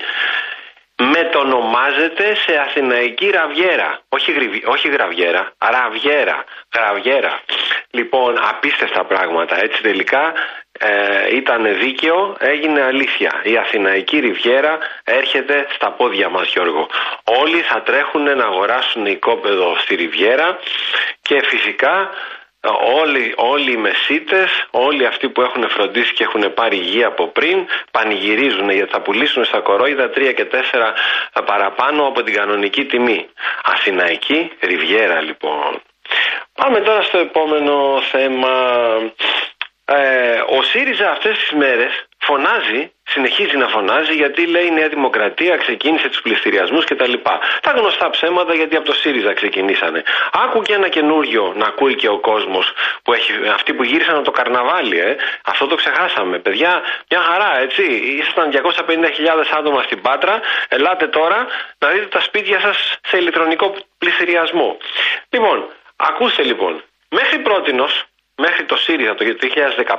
μετονομάζεται 1.02 2.35
σε 2.35 2.59
Αθηναϊκή 2.59 3.31
Ραβιέρα. 3.31 4.00
Όχι, 4.09 4.33
γρι, 4.33 4.62
όχι 4.67 4.88
Γραβιέρα, 4.88 5.52
Ραβιέρα. 5.59 6.45
Γραβιέρα. 6.75 7.40
Λοιπόν, 7.90 8.38
απίστευτα 8.49 9.05
πράγματα. 9.05 9.62
Έτσι 9.62 9.83
τελικά 9.83 10.33
ε, 10.78 11.37
ήταν 11.37 11.78
δίκαιο, 11.78 12.37
έγινε 12.38 12.83
αλήθεια. 12.83 13.40
Η 13.43 13.57
Αθηναϊκή 13.57 14.19
Ριβιέρα 14.19 14.78
έρχεται 15.05 15.67
στα 15.75 15.90
πόδια 15.90 16.28
μας 16.28 16.49
Γιώργο. 16.52 16.88
Όλοι 17.25 17.61
θα 17.61 17.83
τρέχουν 17.83 18.23
να 18.23 18.45
αγοράσουν 18.45 19.07
οικόπεδο 19.07 19.76
στη 19.78 19.95
Ριβιέρα 19.95 20.59
και 21.23 21.43
φυσικά 21.45 22.11
Όλοι, 23.00 23.32
όλοι 23.36 23.72
οι 23.72 23.76
μεσίτες, 23.76 24.66
όλοι 24.70 25.06
αυτοί 25.06 25.28
που 25.28 25.42
έχουν 25.42 25.68
φροντίσει 25.68 26.12
και 26.12 26.22
έχουν 26.22 26.54
πάρει 26.54 26.76
υγεία 26.76 27.06
από 27.06 27.26
πριν, 27.26 27.66
πανηγυρίζουν 27.90 28.70
γιατί 28.70 28.90
θα 28.90 29.00
πουλήσουν 29.00 29.44
στα 29.44 29.60
κορόιδα 29.60 30.10
3 30.10 30.32
και 30.34 30.44
4 30.44 31.44
παραπάνω 31.44 32.06
από 32.06 32.22
την 32.22 32.34
κανονική 32.34 32.84
τιμή. 32.84 33.28
Αθηναϊκή 33.64 34.52
Ριβιέρα 34.60 35.20
λοιπόν. 35.20 35.82
Πάμε 36.54 36.80
τώρα 36.80 37.02
στο 37.02 37.18
επόμενο 37.18 38.00
θέμα. 38.10 38.50
Ε, 39.84 40.40
ο 40.58 40.62
ΣΥΡΙΖΑ 40.62 41.10
αυτές 41.10 41.38
τις 41.38 41.50
μέρες 41.50 42.08
φωνάζει, 42.28 42.92
συνεχίζει 43.14 43.56
να 43.56 43.68
φωνάζει 43.75 44.14
γιατί 44.23 44.47
λέει 44.47 44.66
η 44.66 44.70
Νέα 44.70 44.88
Δημοκρατία 44.88 45.56
ξεκίνησε 45.56 46.08
τους 46.08 46.20
πληστηριασμούς 46.20 46.85
κτλ. 46.85 47.14
Τα 47.66 47.70
γνωστά 47.76 48.11
ψέματα 48.11 48.54
γιατί 48.54 48.76
από 48.76 48.87
το 48.87 48.94
ΣΥΡΙΖΑ 48.94 49.32
ξεκινήσανε. 49.32 50.02
Άκου 50.44 50.62
και 50.62 50.75
ένα 50.75 50.88
καινούριο 50.88 51.52
να 51.56 51.66
ακούει 51.66 51.94
και 51.94 52.08
ο 52.08 52.18
κόσμος 52.18 52.73
που 53.02 53.12
έχει, 53.12 53.32
αυτοί 53.54 53.75
που 53.75 53.82
γύρισαν 53.82 54.14
από 54.14 54.25
το 54.25 54.30
καρναβάλι, 54.30 54.99
ε. 54.99 55.16
Αυτό 55.44 55.66
το 55.66 55.75
ξεχάσαμε. 55.75 56.38
Παιδιά, 56.38 56.82
μια 57.11 57.20
χαρά, 57.20 57.58
έτσι. 57.61 57.82
Ήσασταν 58.20 58.50
250.000 58.50 59.58
άτομα 59.58 59.82
στην 59.82 60.00
Πάτρα. 60.00 60.40
Ελάτε 60.68 61.06
τώρα 61.06 61.47
να 61.78 61.88
δείτε 61.88 62.06
τα 62.06 62.20
σπίτια 62.20 62.61
σας 62.61 62.99
σε 63.08 63.16
ηλεκτρονικό 63.16 63.75
πληστηριασμό. 63.99 64.76
Λοιπόν, 65.30 65.68
ακούστε 65.97 66.42
λοιπόν. 66.42 66.82
Μέχρι 67.11 67.38
πρότινος 67.38 68.07
μέχρι 68.38 68.64
το 68.64 68.76
ΣΥΡΙΖΑ 68.76 69.14
το 69.14 69.25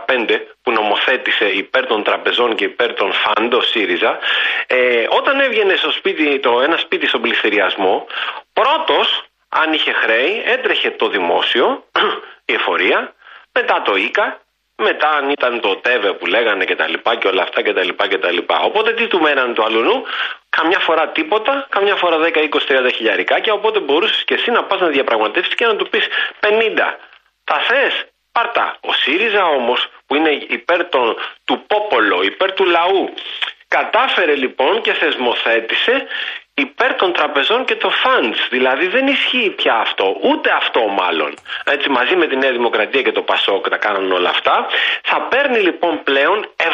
2015 0.05 0.39
που 0.61 0.71
νομοθέτησε 0.71 1.45
υπέρ 1.45 1.85
των 1.85 2.03
τραπεζών 2.03 2.55
και 2.55 2.63
υπέρ 2.63 2.93
των 2.93 3.11
φαντο 3.13 3.61
ΣΥΡΙΖΑ 3.61 4.19
ε, 4.67 5.05
όταν 5.09 5.39
έβγαινε 5.39 5.75
στο 5.75 5.91
σπίτι, 5.91 6.39
το 6.39 6.61
ένα 6.61 6.77
σπίτι 6.77 7.07
στον 7.07 7.21
πληστηριασμό 7.21 8.07
πρώτος 8.53 9.23
αν 9.49 9.73
είχε 9.73 9.91
χρέη 9.91 10.43
έτρεχε 10.45 10.91
το 10.91 11.09
δημόσιο 11.09 11.83
η 12.51 12.53
εφορία 12.53 13.13
μετά 13.51 13.81
το 13.81 13.95
ΙΚΑ 13.95 14.41
μετά 14.81 15.09
αν 15.09 15.29
ήταν 15.29 15.59
το 15.59 15.75
ΤΕΒΕ 15.75 16.13
που 16.13 16.25
λέγανε 16.25 16.65
και 16.65 16.75
τα 16.75 16.87
λοιπά 16.87 17.15
και 17.15 17.27
όλα 17.27 17.41
αυτά 17.41 17.61
και 17.61 17.73
τα 17.73 17.83
λοιπά 17.83 18.07
και 18.07 18.17
τα 18.17 18.31
λοιπά. 18.31 18.59
Οπότε 18.59 18.93
τι 18.93 19.07
του 19.07 19.21
μένανε 19.21 19.53
το 19.53 19.63
αλουνού, 19.63 20.03
καμιά 20.49 20.79
φορά 20.79 21.07
τίποτα, 21.07 21.67
καμιά 21.69 21.95
φορά 21.95 22.17
10, 22.17 22.21
20, 22.21 22.87
30 22.87 22.89
χιλιαρικάκια, 22.95 23.53
οπότε 23.53 23.79
μπορούσες 23.79 24.23
και 24.23 24.33
εσύ 24.33 24.51
να 24.51 24.63
πας 24.63 24.79
να 24.79 24.87
διαπραγματεύσεις 24.87 25.55
και 25.55 25.65
να 25.65 25.75
του 25.75 25.89
πεις 25.89 26.07
50. 26.39 26.97
Τα 27.43 27.59
θες, 27.59 28.05
Πάρτα. 28.31 28.77
Ο 28.79 28.93
ΣΥΡΙΖΑ 28.93 29.43
όμως 29.45 29.87
που 30.05 30.15
είναι 30.15 30.29
υπέρ 30.29 30.89
των, 30.89 31.15
του 31.45 31.63
πόπολο, 31.67 32.23
υπέρ 32.23 32.51
του 32.53 32.65
λαού 32.65 33.13
κατάφερε 33.67 34.35
λοιπόν 34.35 34.81
και 34.81 34.93
θεσμοθέτησε 34.93 36.07
υπέρ 36.53 36.93
των 36.95 37.13
τραπεζών 37.13 37.65
και 37.65 37.75
των 37.75 37.91
funds. 38.03 38.39
Δηλαδή 38.49 38.87
δεν 38.87 39.07
ισχύει 39.07 39.49
πια 39.49 39.75
αυτό, 39.75 40.17
ούτε 40.21 40.51
αυτό 40.51 40.87
μάλλον. 40.87 41.33
Έτσι 41.63 41.89
μαζί 41.89 42.15
με 42.15 42.27
τη 42.27 42.35
Νέα 42.35 42.51
Δημοκρατία 42.51 43.01
και 43.01 43.11
το 43.11 43.21
Πασόκ 43.21 43.69
τα 43.69 43.77
κάνουν 43.77 44.11
όλα 44.11 44.29
αυτά. 44.29 44.67
Θα 45.03 45.21
παίρνει 45.21 45.59
λοιπόν 45.59 46.03
πλέον 46.03 46.53
70% 46.55 46.67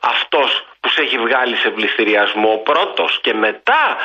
αυτός 0.00 0.66
που 0.80 0.88
σε 0.88 1.00
έχει 1.02 1.18
βγάλει 1.18 1.56
σε 1.56 1.70
πληστηριασμό 1.70 2.56
πρώτος 2.56 3.20
και 3.22 3.34
μετά 3.34 3.96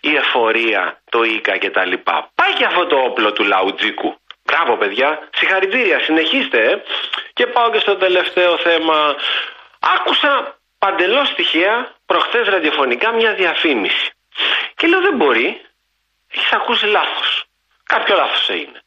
η 0.00 0.16
εφορία, 0.16 1.00
το 1.10 1.22
ΙΚΑ 1.22 1.58
κτλ. 1.58 1.92
Πάει 2.34 2.52
και 2.58 2.64
αυτό 2.64 2.86
το 2.86 2.96
όπλο 2.96 3.32
του 3.32 3.44
λαουτζίκου. 3.44 4.19
Μπράβο, 4.50 4.76
παιδιά. 4.76 5.28
Συγχαρητήρια. 5.34 5.98
Συνεχίστε. 6.00 6.70
Ε. 6.70 6.82
Και 7.32 7.46
πάω 7.46 7.70
και 7.70 7.78
στο 7.78 7.96
τελευταίο 7.96 8.56
θέμα. 8.56 9.16
Άκουσα 9.96 10.58
παντελώς 10.78 11.28
στοιχεία 11.28 11.94
προχθές 12.06 12.48
ραδιοφωνικά 12.48 13.12
μια 13.12 13.32
διαφήμιση. 13.34 14.10
Και 14.76 14.86
λέω 14.86 15.00
δεν 15.00 15.16
μπορεί. 15.16 15.60
Έχεις 16.32 16.52
ακούσει 16.52 16.86
λάθος. 16.86 17.44
Κάποιο 17.84 18.14
λάθος 18.14 18.48
έγινε. 18.48 18.82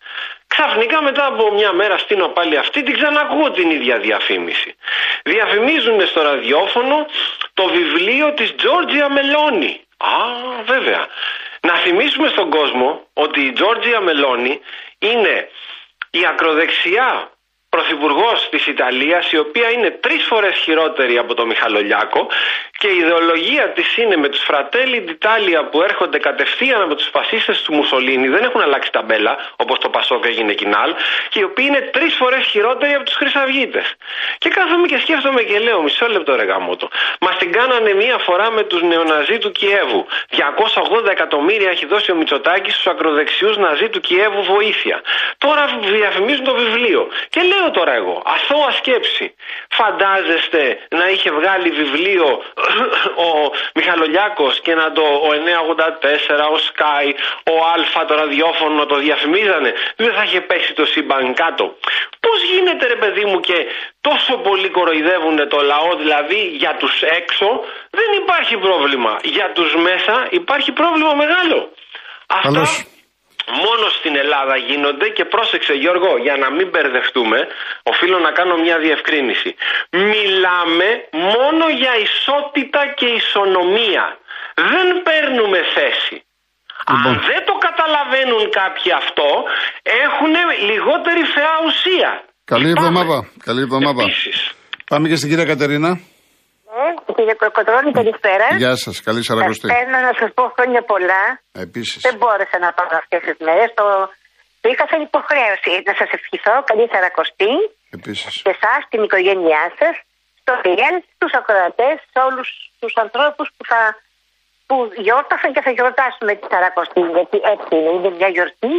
Ξαφνικά 0.47 1.01
μετά 1.01 1.25
από 1.25 1.53
μια 1.53 1.71
μέρα 1.73 1.97
στείνω 1.97 2.27
πάλι 2.27 2.57
αυτή 2.57 2.83
την 2.83 2.93
ξανακούω 2.93 3.51
την 3.51 3.69
ίδια 3.69 3.97
διαφήμιση. 3.97 4.75
Διαφημίζουν 5.23 6.07
στο 6.07 6.21
ραδιόφωνο 6.21 7.05
το 7.53 7.65
βιβλίο 7.67 8.33
της 8.33 8.55
Τζόρτζια 8.55 9.09
Μελώνη. 9.09 9.81
Α, 9.97 10.15
βέβαια. 10.65 11.07
Να 11.61 11.73
θυμίσουμε 11.75 12.27
στον 12.27 12.49
κόσμο 12.49 13.07
ότι 13.13 13.41
η 13.41 13.51
Τζόρτζια 13.51 13.99
Μελώνη 13.99 14.61
είναι 15.03 15.49
η 16.09 16.25
ακροδεξιά 16.25 17.32
πρωθυπουργός 17.75 18.47
της 18.49 18.67
Ιταλίας, 18.67 19.31
η 19.31 19.37
οποία 19.37 19.69
είναι 19.71 19.89
τρεις 19.89 20.23
φορές 20.23 20.55
χειρότερη 20.57 21.17
από 21.17 21.33
το 21.33 21.45
Μιχαλολιάκο 21.45 22.27
και 22.77 22.87
η 22.87 22.97
ιδεολογία 22.97 23.65
της 23.75 23.97
είναι 23.97 24.17
με 24.17 24.29
τους 24.29 24.43
φρατέλη 24.49 24.97
d'Italia 25.07 25.61
που 25.71 25.81
έρχονται 25.81 26.17
κατευθείαν 26.17 26.81
από 26.81 26.95
τους 26.95 27.09
φασίστες 27.15 27.61
του 27.61 27.73
Μουσολίνη, 27.73 28.27
δεν 28.27 28.43
έχουν 28.43 28.61
αλλάξει 28.61 28.91
ταμπέλα 28.91 29.33
όπως 29.55 29.77
το 29.79 29.89
Πασόκ 29.89 30.25
έγινε 30.25 30.53
κοινάλ, 30.53 30.93
και 31.29 31.39
οι 31.39 31.43
οποίοι 31.43 31.65
είναι 31.69 31.81
τρεις 31.95 32.13
φορές 32.15 32.43
χειρότεροι 32.45 32.93
από 32.93 33.05
τους 33.05 33.15
Χρυσαυγίτες. 33.15 33.95
Και 34.37 34.49
κάθομαι 34.49 34.87
και 34.87 34.97
σκέφτομαι 34.97 35.41
και 35.41 35.59
λέω, 35.59 35.81
μισό 35.81 36.07
λεπτό 36.07 36.35
ρε 36.35 36.43
γαμότο. 36.43 36.87
Μα 37.19 37.31
την 37.39 37.51
κάνανε 37.51 37.93
μία 37.93 38.17
φορά 38.17 38.51
με 38.51 38.63
τους 38.63 38.81
νεοναζί 38.81 39.37
του 39.37 39.51
Κιέβου. 39.51 40.05
280 40.29 41.09
εκατομμύρια 41.09 41.69
έχει 41.69 41.85
δώσει 41.85 42.11
ο 42.11 42.15
Μητσοτάκης 42.15 42.73
στους 42.73 42.87
ακροδεξιούς 42.87 43.57
ναζί 43.57 43.89
του 43.89 43.99
Κιέβου 43.99 44.43
βοήθεια. 44.43 45.01
Τώρα 45.37 45.63
διαφημίζουν 45.81 46.43
το 46.43 46.53
βιβλίο. 46.53 47.07
Και 47.29 47.41
λέω 47.41 47.62
λέω 47.63 47.71
τώρα 47.71 47.93
εγώ, 47.93 48.21
αθώα 48.25 48.71
σκέψη. 48.71 49.35
Φαντάζεστε 49.69 50.61
να 50.89 51.05
είχε 51.09 51.29
βγάλει 51.31 51.69
βιβλίο 51.69 52.27
ο 53.25 53.29
Μιχαλολιάκος 53.75 54.59
και 54.61 54.73
να 54.75 54.91
το 54.91 55.01
ο 55.01 55.29
984, 55.29 56.55
ο 56.55 56.57
Sky, 56.69 57.07
ο 57.53 57.55
Αλφα, 57.73 58.05
το 58.05 58.13
ραδιόφωνο 58.15 58.73
να 58.75 58.85
το 58.85 58.95
διαφημίζανε. 58.95 59.73
Δεν 59.95 60.13
θα 60.13 60.23
είχε 60.23 60.41
πέσει 60.41 60.73
το 60.73 60.85
σύμπαν 60.85 61.33
κάτω. 61.33 61.75
Πώς 62.19 62.37
γίνεται 62.51 62.87
ρε 62.87 62.95
παιδί 62.95 63.25
μου 63.25 63.39
και 63.39 63.57
τόσο 64.01 64.37
πολύ 64.37 64.69
κοροϊδεύουν 64.69 65.49
το 65.49 65.61
λαό, 65.61 65.95
δηλαδή 65.95 66.41
για 66.61 66.75
τους 66.79 67.01
έξω 67.01 67.47
δεν 67.89 68.09
υπάρχει 68.21 68.57
πρόβλημα. 68.57 69.19
Για 69.23 69.51
τους 69.55 69.75
μέσα 69.75 70.27
υπάρχει 70.29 70.71
πρόβλημα 70.71 71.13
μεγάλο. 71.13 71.71
Αυτά 72.27 72.92
μόνο 73.65 73.85
στην 73.97 74.13
Ελλάδα 74.23 74.55
γίνονται 74.69 75.07
και 75.17 75.25
πρόσεξε 75.25 75.73
Γιώργο 75.73 76.11
για 76.25 76.35
να 76.43 76.47
μην 76.51 76.67
μπερδευτούμε 76.71 77.39
οφείλω 77.91 78.19
να 78.19 78.31
κάνω 78.31 78.55
μια 78.65 78.77
διευκρίνηση 78.85 79.55
μιλάμε 80.11 80.87
μόνο 81.11 81.65
για 81.81 81.93
ισότητα 82.07 82.81
και 82.99 83.05
ισονομία 83.21 84.05
δεν 84.71 84.87
παίρνουμε 85.07 85.59
θέση 85.75 86.17
Λοιπόν. 86.89 87.11
αν 87.13 87.15
δεν 87.29 87.41
το 87.49 87.53
καταλαβαίνουν 87.67 88.43
κάποιοι 88.59 88.91
αυτό 88.91 89.29
έχουν 90.05 90.33
λιγότερη 90.69 91.23
θεά 91.35 91.55
ουσία 91.67 92.11
Καλή 92.45 92.65
Λυπάμαι. 92.65 92.87
εβδομάδα. 92.87 93.27
Καλή 93.43 93.61
εβδομάδα. 93.61 94.01
Επίσης. 94.03 94.51
Πάμε 94.89 95.07
και 95.07 95.15
στην 95.15 95.29
κυρία 95.29 95.45
Κατερίνα. 95.45 95.99
Ναι, 96.77 96.87
κύριε 97.17 97.35
Κοκοτρώνη, 97.43 97.91
καλησπέρα. 97.99 98.47
Γεια 98.63 98.75
σας, 98.83 98.95
καλή 99.07 99.21
Σαρακοστή. 99.27 99.67
Σας 99.67 99.75
παίρνω 99.77 99.99
να 100.07 100.13
σας 100.19 100.29
πω 100.37 100.43
χρόνια 100.55 100.81
πολλά. 100.91 101.23
Επίσης. 101.65 101.99
Δεν 102.07 102.15
μπόρεσα 102.19 102.57
να 102.65 102.69
πάω 102.77 102.93
αυτές 103.03 103.21
τις 103.27 103.37
μέρες. 103.47 103.69
Το... 103.79 103.85
το 104.61 104.67
είχα 104.71 104.85
σαν 104.91 105.01
υποχρέωση 105.09 105.73
να 105.87 105.93
σας 105.99 106.09
ευχηθώ 106.17 106.53
καλή 106.69 106.85
Σαρακοστή 106.93 107.53
Επίσης. 107.97 108.33
σε 108.45 108.51
εσά, 108.55 108.73
την 108.91 109.01
οικογένειά 109.07 109.63
σας, 109.79 109.95
στο 110.41 110.51
Ριέλ, 110.63 110.95
στου 111.13 111.29
ακροατές, 111.39 111.95
σε 112.11 112.19
όλους 112.27 112.47
τους 112.81 112.93
ανθρώπους 113.03 113.47
που 113.55 113.63
θα 113.71 113.81
που 114.67 114.75
γιόρτασαν 115.05 115.49
και 115.55 115.63
θα 115.65 115.71
γιορτάσουμε 115.77 116.31
τη 116.39 116.45
Σαρακοστή. 116.51 117.01
Γιατί 117.17 117.37
έτσι 117.53 117.73
είναι, 117.79 117.91
είναι 117.95 118.11
μια 118.17 118.29
γιορτή 118.35 118.73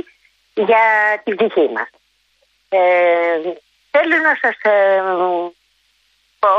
για 0.69 0.85
την 1.25 1.33
ψυχή 1.37 1.67
μας. 1.77 1.89
Ε, 2.79 2.81
θέλω 3.95 4.17
να 4.29 4.35
σας 4.43 4.57
ε, 4.73 4.77
πω 6.43 6.55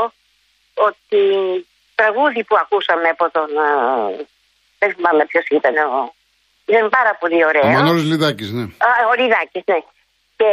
ότι 0.76 1.20
το 1.94 2.02
τραγούδι 2.02 2.44
που 2.44 2.56
ακούσαμε 2.56 3.08
από 3.08 3.30
τον... 3.30 3.48
ε, 3.56 4.26
δεν 4.78 4.94
θυμάμαι 4.94 5.24
ποιος 5.24 5.44
ήταν 5.48 5.76
ο... 5.76 6.14
Είναι 6.66 6.88
πάρα 6.88 7.14
πολύ 7.20 7.44
Ο 7.44 7.46
ωραίο. 7.46 7.64
Μανώλης 7.66 8.04
Λιδάκης, 8.04 8.50
ναι. 8.52 8.62
Α, 8.62 8.88
ο 9.10 9.12
Ριδάκης, 9.12 9.62
ναι. 9.66 9.78
Και 10.36 10.50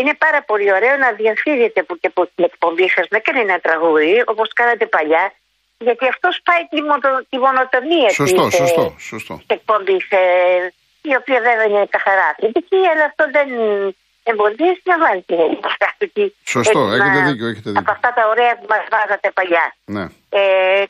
είναι 0.00 0.14
πάρα 0.14 0.42
πολύ 0.42 0.72
ωραίο 0.72 0.96
να 0.96 1.12
διαφύρετε 1.12 1.82
που 1.82 1.98
και 2.00 2.06
από 2.06 2.22
την 2.34 2.44
εκπομπή 2.44 2.88
σας 2.88 3.06
με 3.10 3.18
κάνει 3.18 3.40
ένα 3.40 3.58
τραγούδι, 3.58 4.22
όπως 4.26 4.52
κάνατε 4.52 4.86
παλιά, 4.86 5.32
γιατί 5.78 6.06
αυτός 6.08 6.40
πάει 6.44 6.62
τη, 6.70 6.82
μονο- 6.82 7.24
τη 7.30 7.38
μονοτονία 7.38 8.10
Σωστό, 8.10 8.46
της, 8.48 8.54
ε, 8.54 8.56
σωστό, 8.56 8.94
σωστό. 8.98 9.34
της 9.36 9.46
εκπομπής, 9.46 10.06
ε, 10.10 10.18
η 11.02 11.14
οποία 11.20 11.40
βέβαια 11.48 11.64
είναι 11.64 11.86
καθαρά 11.90 12.26
αθλητική, 12.32 12.80
αλλά 12.92 13.04
αυτό 13.04 13.24
δεν 13.36 13.48
εμποδίζει 14.30 14.82
να 14.92 14.96
βάλει 15.02 15.22
την 15.28 15.38
ελληνική 15.44 15.70
αθλητική. 15.88 16.26
Σωστό, 16.54 16.80
Έτσι, 16.84 16.94
έχετε 16.98 17.20
να- 17.20 17.28
δίκιο, 17.30 17.46
έχετε 17.52 17.68
δίκιο. 17.70 17.82
Από 17.84 17.92
αυτά 17.96 18.08
τα 18.18 18.22
ωραία 18.32 18.52
που 18.58 18.66
μας 18.72 18.82
βάζατε 18.94 19.28
παλιά. 19.38 19.66
Ναι. 19.96 20.04
Ε, 20.38 20.42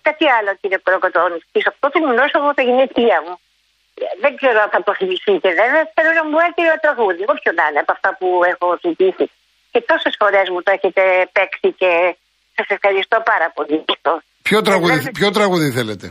κάτι 0.09 0.25
άλλο 0.37 0.51
κύριε 0.61 0.79
Κροκοτώνη. 0.87 1.39
Στις 1.51 1.65
8 1.73 1.87
του 1.93 2.01
μηνός 2.07 2.31
έχω 2.39 2.49
τα 2.59 2.63
γενέθλιά 2.69 3.19
μου. 3.27 3.35
Ε, 4.03 4.05
Δεν 4.23 4.33
ξέρω 4.39 4.59
αν 4.65 4.71
θα 4.75 4.81
το 4.87 4.93
θυμηθείτε 4.99 5.49
βέβαια. 5.61 5.83
Θέλω 5.97 6.13
να 6.21 6.25
μου 6.31 6.37
έρθει 6.47 6.61
ένα 6.69 6.79
τραγούδι. 6.85 7.23
Όποιο 7.35 7.51
να 7.59 7.65
είναι 7.69 7.81
από 7.85 7.93
αυτά 7.97 8.09
που 8.19 8.27
έχω 8.53 8.67
ζητήσει. 8.85 9.27
Και 9.73 9.81
τόσες 9.91 10.15
φορές 10.21 10.47
μου 10.53 10.61
το 10.67 10.71
έχετε 10.77 11.03
παίξει 11.37 11.69
και 11.81 11.91
σας 12.57 12.69
ευχαριστώ 12.77 13.17
πάρα 13.31 13.47
πολύ. 13.57 13.77
γι' 13.87 13.95
αυτό. 13.99 14.13
Ποιο 14.49 14.59
τραγούδι, 14.69 14.97
βέβαια- 14.99 15.17
ποιο 15.21 15.29
τραγούδι 15.39 15.69
θέλετε; 15.79 16.07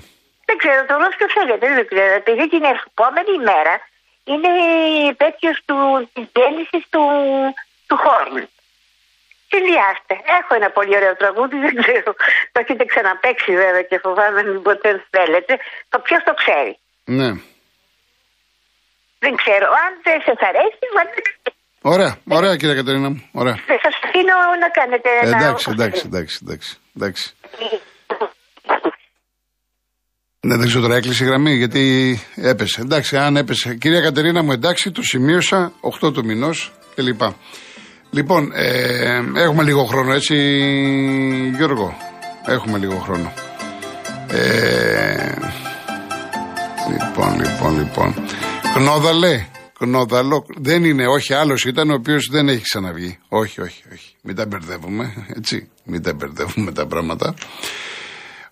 Δεν 0.49 0.55
ξέρω, 0.61 0.79
το 0.89 0.93
ρόλο 0.99 1.09
ποιο 1.19 1.27
θέλετε. 1.37 1.63
Δεν 1.77 1.85
ξέρω. 1.91 2.11
Επειδή 2.21 2.43
την 2.53 2.63
επόμενη 2.73 3.33
μέρα 3.49 3.73
είναι 4.31 4.49
η 5.03 5.07
επέτειο 5.13 5.51
της 6.13 6.25
γέννησης 6.35 6.83
του, 6.89 7.03
του 7.87 7.97
Χόρν. 8.03 8.35
Συνδυάστε. 9.51 10.15
Έχω 10.39 10.51
ένα 10.59 10.69
πολύ 10.77 10.95
ωραίο 10.99 11.15
τραγούδι, 11.21 11.57
δεν 11.65 11.75
ξέρω. 11.81 12.11
Το 12.51 12.57
έχετε 12.63 12.83
ξαναπέξει 12.91 13.51
βέβαια 13.63 13.83
και 13.89 13.97
φοβάμαι 14.03 14.43
μην 14.43 14.61
ποτέ 14.61 14.89
δεν 14.91 15.05
θέλετε. 15.15 15.53
Το 15.89 15.97
ποιος 16.05 16.21
το 16.27 16.33
ξέρει; 16.41 16.73
Ναι. 17.19 17.29
Δεν 19.23 19.33
ξέρω. 19.41 19.67
Αν 19.83 19.91
δεν 20.03 20.19
σας 20.27 20.39
αρέσει, 20.49 20.85
βάλτε. 20.95 21.21
Ωραία, 21.81 22.17
ωραία 22.37 22.55
κύριε 22.55 22.75
Κατερίνα 22.75 23.09
μου. 23.09 23.29
Ωραία. 23.41 23.55
Θα 23.67 23.77
σας 23.83 23.95
αφήνω 24.03 24.35
να 24.59 24.69
κάνετε 24.69 25.09
ένα. 25.21 25.37
Εντάξει, 25.37 25.65
εντάξει, 25.71 26.03
εντάξει, 26.05 26.39
εντάξει. 26.43 26.77
εντάξει. 26.95 27.25
Ναι, 30.45 30.55
δεν 30.57 30.67
ξέρω 30.67 30.81
τώρα, 30.81 30.95
έκλεισε 30.95 31.23
η 31.23 31.27
γραμμή 31.27 31.55
γιατί 31.55 32.19
έπεσε. 32.35 32.81
Εντάξει, 32.81 33.17
αν 33.17 33.37
έπεσε. 33.37 33.75
Κυρία 33.75 34.01
Κατερίνα 34.01 34.43
μου, 34.43 34.51
εντάξει, 34.51 34.91
το 34.91 35.01
σημείωσα, 35.01 35.71
8 36.01 36.13
του 36.13 36.25
μηνός 36.25 36.71
κλπ. 36.95 37.21
Λοιπόν, 38.11 38.51
ε, 38.53 39.21
έχουμε 39.35 39.63
λίγο 39.63 39.83
χρόνο, 39.83 40.13
έτσι, 40.13 40.35
Γιώργο; 41.55 41.97
Έχουμε 42.45 42.77
λίγο 42.77 42.95
χρόνο. 42.95 43.33
Ε, 44.27 45.35
λοιπόν, 46.89 47.39
λοιπόν, 47.41 47.77
λοιπόν. 47.77 48.15
Κνόδαλε, 48.73 49.45
κνόδαλο. 49.79 50.45
Δεν 50.57 50.83
είναι, 50.83 51.07
όχι, 51.07 51.33
άλλος 51.33 51.65
ήταν 51.65 51.89
ο 51.89 51.93
οποίος 51.93 52.27
δεν 52.31 52.49
έχει 52.49 52.61
ξαναβγεί. 52.61 53.17
Όχι, 53.27 53.61
όχι, 53.61 53.83
όχι. 53.93 54.15
Μην 54.21 54.35
τα 54.35 54.45
μπερδεύουμε, 54.45 55.25
έτσι. 55.35 55.69
Μην 55.83 56.03
τα 56.03 56.13
μπερδεύουμε 56.13 56.71
τα 56.71 56.85
πράγματα. 56.85 57.33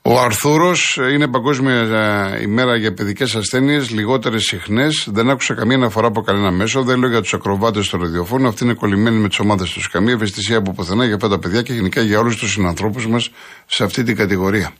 Ο 0.03 0.19
Αρθούρος 0.19 0.99
είναι 1.13 1.27
Παγκόσμια 1.27 1.73
ε, 1.73 2.41
ημέρα 2.41 2.75
για 2.75 2.93
παιδικές 2.93 3.35
ασθένειες, 3.35 3.89
λιγότερες 3.89 4.43
συχνές. 4.43 5.07
Δεν 5.11 5.29
άκουσα 5.29 5.53
καμία 5.53 5.75
αναφορά 5.75 6.07
από 6.07 6.21
κανένα 6.21 6.51
μέσο. 6.51 6.83
Δεν 6.83 6.99
λέω 6.99 7.09
για 7.09 7.21
τους 7.21 7.33
ακροβάτες 7.33 7.85
στο 7.85 7.97
ραδιοφώνο. 7.97 8.47
Αυτοί 8.47 8.63
είναι 8.63 8.73
κολλημένοι 8.73 9.17
με 9.17 9.27
τις 9.27 9.39
ομάδες 9.39 9.71
τους. 9.71 9.89
Καμία 9.89 10.13
ευαισθησία 10.13 10.57
από 10.57 10.73
πουθενά 10.73 11.05
για 11.05 11.15
αυτά 11.15 11.29
τα 11.29 11.39
παιδιά 11.39 11.61
και 11.61 11.73
γενικά 11.73 12.01
για 12.01 12.19
όλους 12.19 12.37
τους 12.37 12.51
συνανθρώπους 12.51 13.07
μας 13.07 13.29
σε 13.65 13.83
αυτή 13.83 14.03
την 14.03 14.15
κατηγορία. 14.15 14.73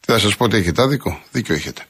Τι 0.00 0.12
θα 0.12 0.18
σας 0.18 0.36
πω 0.36 0.44
ότι 0.44 0.56
έχετε 0.56 0.82
άδικο. 0.82 1.20
Δίκιο 1.30 1.54
έχετε. 1.54 1.82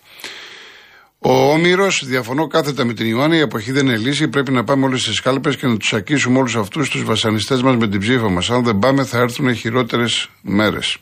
Ο 1.18 1.50
Όμηρος, 1.52 2.02
διαφωνώ 2.06 2.46
κάθετα 2.46 2.84
με 2.84 2.92
την 2.94 3.06
Ιωάννη, 3.06 3.36
η 3.36 3.40
εποχή 3.40 3.72
δεν 3.72 3.86
είναι 3.86 3.96
λύση. 3.96 4.28
Πρέπει 4.28 4.52
να 4.52 4.64
πάμε 4.64 4.84
όλες 4.84 5.00
στι 5.00 5.22
κάλπες 5.22 5.56
και 5.56 5.66
να 5.66 5.76
τους 5.76 5.92
ακίσουμε 5.92 6.38
όλους 6.38 6.56
αυτούς 6.56 6.90
τους 6.90 7.04
βασανιστές 7.04 7.62
μας 7.62 7.76
με 7.76 7.88
την 7.88 8.00
ψήφα 8.00 8.28
μας. 8.28 8.50
Αν 8.50 8.64
δεν 8.64 8.78
πάμε, 8.78 9.04
θα 9.04 9.18
έρθουν 9.18 9.54
χειρότερες 9.54 10.28
μέρες. 10.42 10.96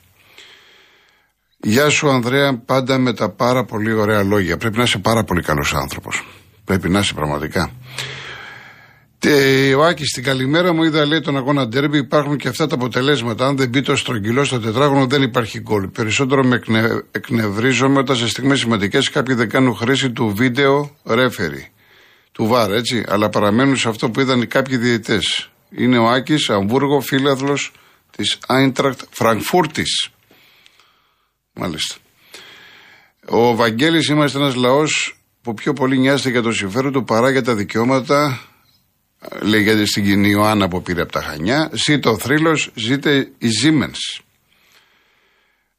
Γεια 1.66 1.88
σου, 1.88 2.10
Ανδρέα, 2.10 2.58
πάντα 2.58 2.98
με 2.98 3.14
τα 3.14 3.30
πάρα 3.30 3.64
πολύ 3.64 3.92
ωραία 3.92 4.22
λόγια. 4.22 4.56
Πρέπει 4.56 4.76
να 4.76 4.82
είσαι 4.82 4.98
πάρα 4.98 5.24
πολύ 5.24 5.42
καλός 5.42 5.74
άνθρωπος. 5.74 6.26
Πρέπει 6.64 6.88
να 6.88 6.98
είσαι 6.98 7.14
πραγματικά. 7.14 7.70
Και 9.18 9.74
ο 9.76 9.84
Άκης 9.84 10.08
στην 10.08 10.22
καλημέρα 10.22 10.72
μου 10.72 10.82
είδα 10.82 11.06
λέει 11.06 11.20
τον 11.20 11.36
αγώνα 11.36 11.68
ντέρμπι. 11.68 11.98
Υπάρχουν 11.98 12.36
και 12.36 12.48
αυτά 12.48 12.66
τα 12.66 12.74
αποτελέσματα. 12.74 13.46
Αν 13.46 13.56
δεν 13.56 13.68
μπει 13.68 13.80
το 13.80 13.96
στρογγυλό 13.96 14.44
στο 14.44 14.60
τετράγωνο, 14.60 15.06
δεν 15.06 15.22
υπάρχει 15.22 15.60
γκολ. 15.60 15.88
Περισσότερο 15.88 16.44
με 16.44 16.54
εκνε... 16.54 17.02
εκνευρίζομαι 17.10 17.98
όταν 17.98 18.16
σε 18.16 18.28
στιγμές 18.28 18.58
σημαντικές 18.58 19.10
κάποιοι 19.10 19.34
δεν 19.34 19.48
κάνουν 19.48 19.74
χρήση 19.74 20.10
του 20.10 20.32
βίντεο 20.36 20.96
ρέφερη. 21.04 21.68
Του 22.32 22.46
βάρ, 22.46 22.72
έτσι. 22.72 23.04
Αλλά 23.08 23.28
παραμένουν 23.28 23.76
σε 23.76 23.88
αυτό 23.88 24.10
που 24.10 24.20
είδαν 24.20 24.48
κάποιοι 24.48 24.76
διαιτητές. 24.76 25.50
Είναι 25.70 25.98
ο 25.98 26.08
Άκης, 26.08 26.50
Αμβούργο, 26.50 27.00
φίλαθλος 27.00 27.72
της 28.16 28.38
Άιντρακτ 28.46 29.00
Φραγκφούρτη. 29.10 29.82
Μάλιστα. 31.54 31.96
Ο 33.26 33.54
Βαγγέλης 33.54 34.08
είμαστε 34.08 34.38
ένας 34.38 34.54
λαός 34.54 35.18
που 35.42 35.54
πιο 35.54 35.72
πολύ 35.72 35.98
νοιάζεται 35.98 36.30
για 36.30 36.42
το 36.42 36.52
συμφέρον 36.52 36.92
του 36.92 37.04
παρά 37.04 37.30
για 37.30 37.42
τα 37.42 37.54
δικαιώματα 37.54 38.40
λέγεται 39.40 39.84
στην 39.84 40.04
κοινή 40.04 40.28
Ιωάννα 40.28 40.68
που 40.68 40.82
πήρε 40.82 41.02
από 41.02 41.12
τα 41.12 41.22
Χανιά 41.22 41.70
ζείτε 41.72 42.08
ο 42.08 42.18
θρύλος, 42.18 42.70
ζείτε 42.74 43.30
η 43.38 43.48
Siemens 43.62 44.24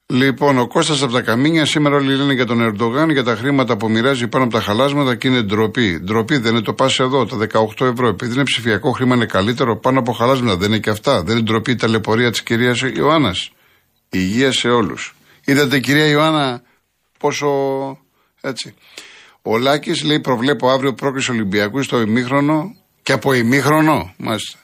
Λοιπόν, 0.08 0.58
ο 0.58 0.68
Κώστας 0.68 1.02
από 1.02 1.14
τα 1.14 1.22
Καμίνια 1.22 1.66
σήμερα 1.66 1.96
όλοι 1.96 2.16
λένε 2.16 2.34
για 2.34 2.46
τον 2.46 2.62
Ερντογάν 2.62 3.10
για 3.10 3.24
τα 3.24 3.36
χρήματα 3.36 3.78
που 3.78 3.90
μοιράζει 3.90 4.28
πάνω 4.28 4.44
από 4.44 4.54
τα 4.54 4.62
χαλάσματα 4.62 5.16
και 5.16 5.28
είναι 5.28 5.42
ντροπή. 5.42 6.00
Ντροπή 6.00 6.38
δεν 6.38 6.52
είναι 6.52 6.62
το 6.62 6.74
πας 6.74 7.00
εδώ, 7.00 7.26
τα 7.26 7.38
18 7.78 7.86
ευρώ. 7.86 8.08
Επειδή 8.08 8.34
είναι 8.34 8.44
ψηφιακό 8.44 8.92
χρήμα 8.92 9.16
είναι 9.16 9.26
καλύτερο 9.26 9.80
πάνω 9.80 10.00
από 10.00 10.12
χαλάσματα. 10.12 10.58
Δεν 10.58 10.70
είναι 10.70 10.80
και 10.80 10.90
αυτά. 10.90 11.24
Δεν 11.24 11.38
είναι 11.38 11.46
ντροπή 11.46 11.72
η 11.72 11.76
ταλαιπωρία 11.76 12.32
της 12.32 12.44
κυρίας 12.44 12.82
Ιωάννας. 12.82 13.52
Υγεία 14.10 14.52
σε 14.52 14.68
όλους. 14.68 15.16
Είδατε 15.46 15.80
κυρία 15.80 16.06
Ιωάννα 16.06 16.62
πόσο 17.20 17.48
έτσι. 18.42 18.74
Ο 19.42 19.58
Λάκης 19.58 20.04
λέει 20.04 20.20
προβλέπω 20.20 20.70
αύριο 20.70 20.94
πρόκριση 20.94 21.32
Ολυμπιακού 21.32 21.84
στο 21.84 22.02
ημίχρονο 22.02 22.76
και 23.02 23.12
από 23.12 23.34
ημίχρονο, 23.34 24.14
μάλιστα. 24.18 24.60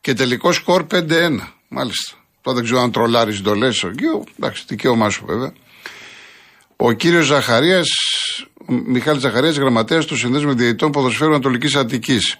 Και 0.00 0.14
τελικό 0.14 0.52
σκορ 0.52 0.86
5-1, 0.90 1.54
μάλιστα. 1.68 2.16
Τώρα 2.40 2.56
δεν 2.56 2.64
ξέρω 2.64 2.80
αν 2.80 2.92
τρολάρεις 2.92 3.42
το 3.42 3.54
λες. 3.54 3.84
Εντάξει, 4.38 4.64
δικαίωμά 4.66 5.10
σου 5.10 5.24
βέβαια. 5.26 5.52
Ο 6.76 6.92
κύριος 6.92 7.26
Ζαχαρίας, 7.26 7.88
Μιχάλης 8.66 9.22
Ζαχαρίας, 9.22 9.56
γραμματέας 9.56 10.06
του 10.06 10.16
Συνδέσμου 10.16 10.54
Διαιτητών 10.54 10.90
Ποδοσφαίρου 10.90 11.30
Ανατολικής 11.30 11.76
Αττικής. 11.76 12.38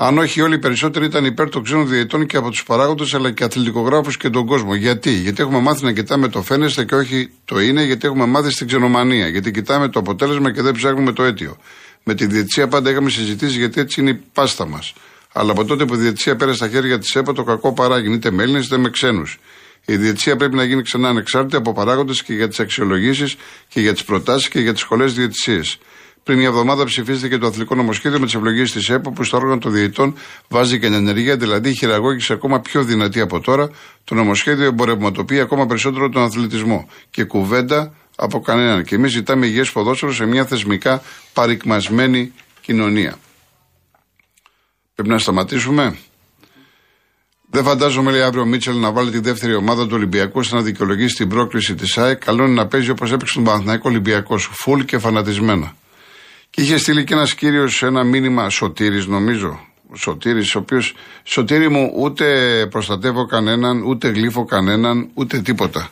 Αν 0.00 0.18
όχι 0.18 0.40
όλοι 0.40 0.54
οι 0.54 0.58
περισσότεροι 0.58 1.04
ήταν 1.04 1.24
υπέρ 1.24 1.48
των 1.48 1.62
ξένων 1.62 1.88
διαιτητών 1.88 2.26
και 2.26 2.36
από 2.36 2.50
τους 2.50 2.62
παράγοντες 2.62 3.14
αλλά 3.14 3.30
και 3.30 3.44
αθλητικογράφους 3.44 4.16
και 4.16 4.30
τον 4.30 4.46
κόσμο. 4.46 4.74
Γιατί; 4.74 5.10
Γιατί 5.10 5.42
έχουμε 5.42 5.60
μάθει 5.60 5.84
να 5.84 5.92
κοιτάμε 5.92 6.28
το 6.28 6.42
φαίνεστε 6.42 6.84
και 6.84 6.94
όχι 6.94 7.30
το 7.44 7.60
είναι, 7.60 7.82
γιατί 7.82 8.06
έχουμε 8.06 8.26
μάθει 8.26 8.50
στην 8.50 8.66
ξενομανία. 8.66 9.28
Γιατί 9.28 9.50
κοιτάμε 9.50 9.88
το 9.88 9.98
αποτέλεσμα 9.98 10.52
και 10.52 10.62
δεν 10.62 10.74
ψάχνουμε 10.74 11.12
το 11.12 11.22
αίτιο. 11.22 11.56
Με 12.02 12.14
τη 12.14 12.26
διαιτησία 12.26 12.68
πάντα 12.68 12.90
είχαμε 12.90 13.10
συζητήσει 13.10 13.58
γιατί 13.58 13.80
έτσι 13.80 14.00
είναι 14.00 14.10
η 14.10 14.20
πάστα 14.32 14.66
μας. 14.66 14.92
Αλλά 15.32 15.50
από 15.50 15.64
τότε 15.64 15.84
που 15.84 15.94
η 15.94 15.96
διαιτησία 15.96 16.36
πέρασε 16.36 16.56
στα 16.56 16.68
χέρια 16.68 16.98
της 16.98 17.16
ΕΠΑ, 17.16 17.32
το 17.32 17.44
κακό 17.44 17.72
παράγει 17.72 18.12
είτε 18.12 18.30
με 18.30 18.42
Έλληνες 18.42 18.66
είτε 18.66 18.78
με 18.78 18.90
ξένους. 18.90 19.38
Η 19.86 19.96
διαιτησία 19.96 20.36
πρέπει 20.36 20.56
να 20.56 20.64
γίνει 20.64 20.82
ξανά 20.82 21.08
ανεξάρτητη 21.08 21.56
από 21.56 21.72
παράγοντες 21.72 22.22
και 22.22 22.34
για 22.34 22.48
τις 22.48 22.60
αξιολογήσεις 22.60 23.36
και 23.68 23.80
για 23.80 23.92
τις 23.92 24.04
προτάσεις 24.04 24.48
και 24.48 24.60
για 24.60 24.72
τις 24.72 24.80
σχολές 24.80 25.14
διαιτησίε. 25.14 25.60
Πριν 26.28 26.40
μια 26.40 26.48
εβδομάδα 26.48 26.84
ψηφίστηκε 26.84 27.38
το 27.38 27.46
αθλητικό 27.46 27.74
νομοσχέδιο 27.74 28.18
με 28.18 28.24
τις 28.24 28.34
ευλογίες 28.34 28.72
της 28.72 28.88
ΕΠΟ 28.90 29.10
που 29.10 29.24
στο 29.24 29.36
όργανο 29.36 29.58
των 29.58 29.72
διαιτητών 29.72 30.14
βάζει 30.48 30.78
και 30.78 30.86
ενεργεία, 30.86 31.36
δηλαδή 31.36 31.68
η 31.68 31.74
χειραγώγηση 31.74 32.32
ακόμα 32.32 32.60
πιο 32.60 32.82
δυνατή 32.82 33.20
από 33.20 33.40
τώρα. 33.40 33.70
Το 34.04 34.14
νομοσχέδιο 34.14 34.66
εμπορευματοποιεί 34.66 35.40
ακόμα 35.40 35.66
περισσότερο 35.66 36.08
τον 36.08 36.22
αθλητισμό. 36.22 36.88
Και 37.10 37.24
κουβέντα 37.24 37.94
από 38.16 38.40
κανέναν. 38.40 38.84
Και 38.84 38.94
εμείς 38.94 39.12
ζητάμε 39.12 39.46
υγιές 39.46 39.72
ποδόσφαιρο 39.72 40.12
σε 40.12 40.26
μια 40.26 40.44
θεσμικά 40.46 41.02
παρικμασμένη 41.32 42.32
κοινωνία. 42.60 43.18
Πρέπει 44.94 45.10
να 45.10 45.18
σταματήσουμε. 45.18 45.96
Δεν 47.50 47.64
φαντάζομαι, 47.64 48.10
λέει 48.10 48.22
αύριο 48.22 48.42
ο 48.42 48.46
Μίτσελ, 48.46 48.76
να 48.76 48.92
βάλει 48.92 49.10
τη 49.10 49.18
δεύτερη 49.18 49.54
ομάδα 49.54 49.86
του 49.86 49.92
Ολυμπιακού 49.94 50.38
ώστε 50.38 50.56
να 50.56 50.62
δικαιολογήσει 50.62 51.14
την 51.14 51.28
πρόκληση 51.28 51.74
της 51.74 51.98
ΑΕΚ. 51.98 52.24
Καλό 52.24 52.44
είναι 52.44 52.54
να 52.54 52.66
παίζει 52.66 52.90
όπως 52.90 53.12
έπαιξε 53.12 53.34
τον 53.34 53.44
Παναθηναϊκό 53.44 53.88
Ολυμπιακός, 53.88 54.50
φουλ 54.52 54.80
και 54.80 54.98
φανατισμένα. 54.98 55.76
Και 56.50 56.62
είχε 56.62 56.78
στείλει 56.78 57.04
και 57.04 57.14
ένας 57.14 57.34
κύριος 57.34 57.82
ένα 57.82 58.04
μήνυμα 58.04 58.50
σωτήρης 58.50 59.06
νομίζω. 59.06 59.60
Σωτήρης, 59.94 60.54
ο 60.54 60.58
οποίος 60.58 60.94
σωτήρι 61.22 61.68
μου 61.68 61.92
ούτε 61.96 62.66
προστατεύω 62.70 63.26
κανέναν, 63.26 63.82
ούτε 63.82 64.08
γλύφω 64.08 64.44
κανέναν, 64.44 65.10
ούτε 65.14 65.40
τίποτα. 65.40 65.90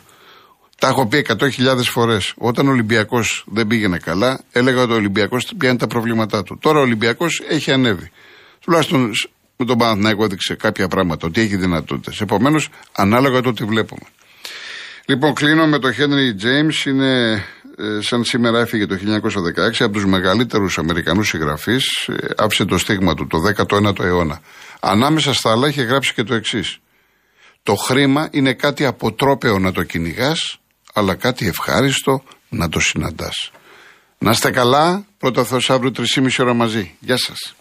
Τα 0.79 0.87
έχω 0.87 1.07
πει 1.07 1.25
100.000 1.27 1.83
φορές. 1.83 2.33
Όταν 2.37 2.67
ο 2.67 2.71
Ολυμπιακός 2.71 3.43
δεν 3.47 3.67
πήγαινε 3.67 3.97
καλά, 3.97 4.41
έλεγα 4.51 4.81
ότι 4.81 4.91
ο 4.91 4.95
Ολυμπιακός 4.95 5.53
πιάνει 5.57 5.77
τα 5.77 5.87
προβλήματά 5.87 6.43
του. 6.43 6.57
Τώρα 6.61 6.79
ο 6.79 6.81
Ολυμπιακός 6.81 7.43
έχει 7.49 7.71
ανέβει. 7.71 8.11
Τουλάχιστον 8.59 9.11
με 9.57 9.65
τον 9.65 9.77
Παναθηναϊκό 9.77 10.23
έδειξε 10.23 10.55
κάποια 10.55 10.87
πράγματα, 10.87 11.27
ότι 11.27 11.41
έχει 11.41 11.55
δυνατότητες. 11.55 12.21
Επομένως, 12.21 12.69
ανάλογα 12.91 13.41
το 13.41 13.49
ότι 13.49 13.63
βλέπουμε. 13.63 14.05
Λοιπόν, 15.09 15.33
κλείνω 15.33 15.67
με 15.67 15.79
το 15.79 15.87
Henry 15.87 16.43
James. 16.43 16.85
Είναι 16.85 17.31
ε, 17.77 18.01
σαν 18.01 18.23
σήμερα 18.23 18.59
έφυγε 18.59 18.85
το 18.85 18.95
1916 18.95 19.75
από 19.79 19.93
τους 19.93 20.05
μεγαλύτερους 20.05 20.77
Αμερικανούς 20.77 21.27
συγγραφείς. 21.27 22.07
Ε, 22.07 22.27
άφησε 22.37 22.65
το 22.65 22.77
στίγμα 22.77 23.13
του 23.13 23.27
το 23.27 23.37
19ο 23.57 23.99
αιώνα. 23.99 24.39
Ανάμεσα 24.79 25.33
στα 25.33 25.51
άλλα 25.51 25.67
είχε 25.67 25.81
γράψει 25.81 26.13
και 26.13 26.23
το 26.23 26.33
εξής. 26.33 26.77
Το 27.63 27.75
χρήμα 27.75 28.27
είναι 28.31 28.53
κάτι 28.53 28.85
αποτρόπαιο 28.85 29.59
να 29.59 29.71
το 29.71 29.83
κυνηγάς, 29.83 30.59
αλλά 30.93 31.15
κάτι 31.15 31.47
ευχάριστο 31.47 32.23
να 32.49 32.69
το 32.69 32.79
συναντάς. 32.79 33.51
Να 34.17 34.31
είστε 34.31 34.51
καλά. 34.51 35.05
Πρώτα 35.17 35.43
Θεός 35.43 35.69
αύριο 35.69 35.91
3,5 36.15 36.29
ώρα 36.39 36.53
μαζί. 36.53 36.95
Γεια 36.99 37.17
σας. 37.17 37.55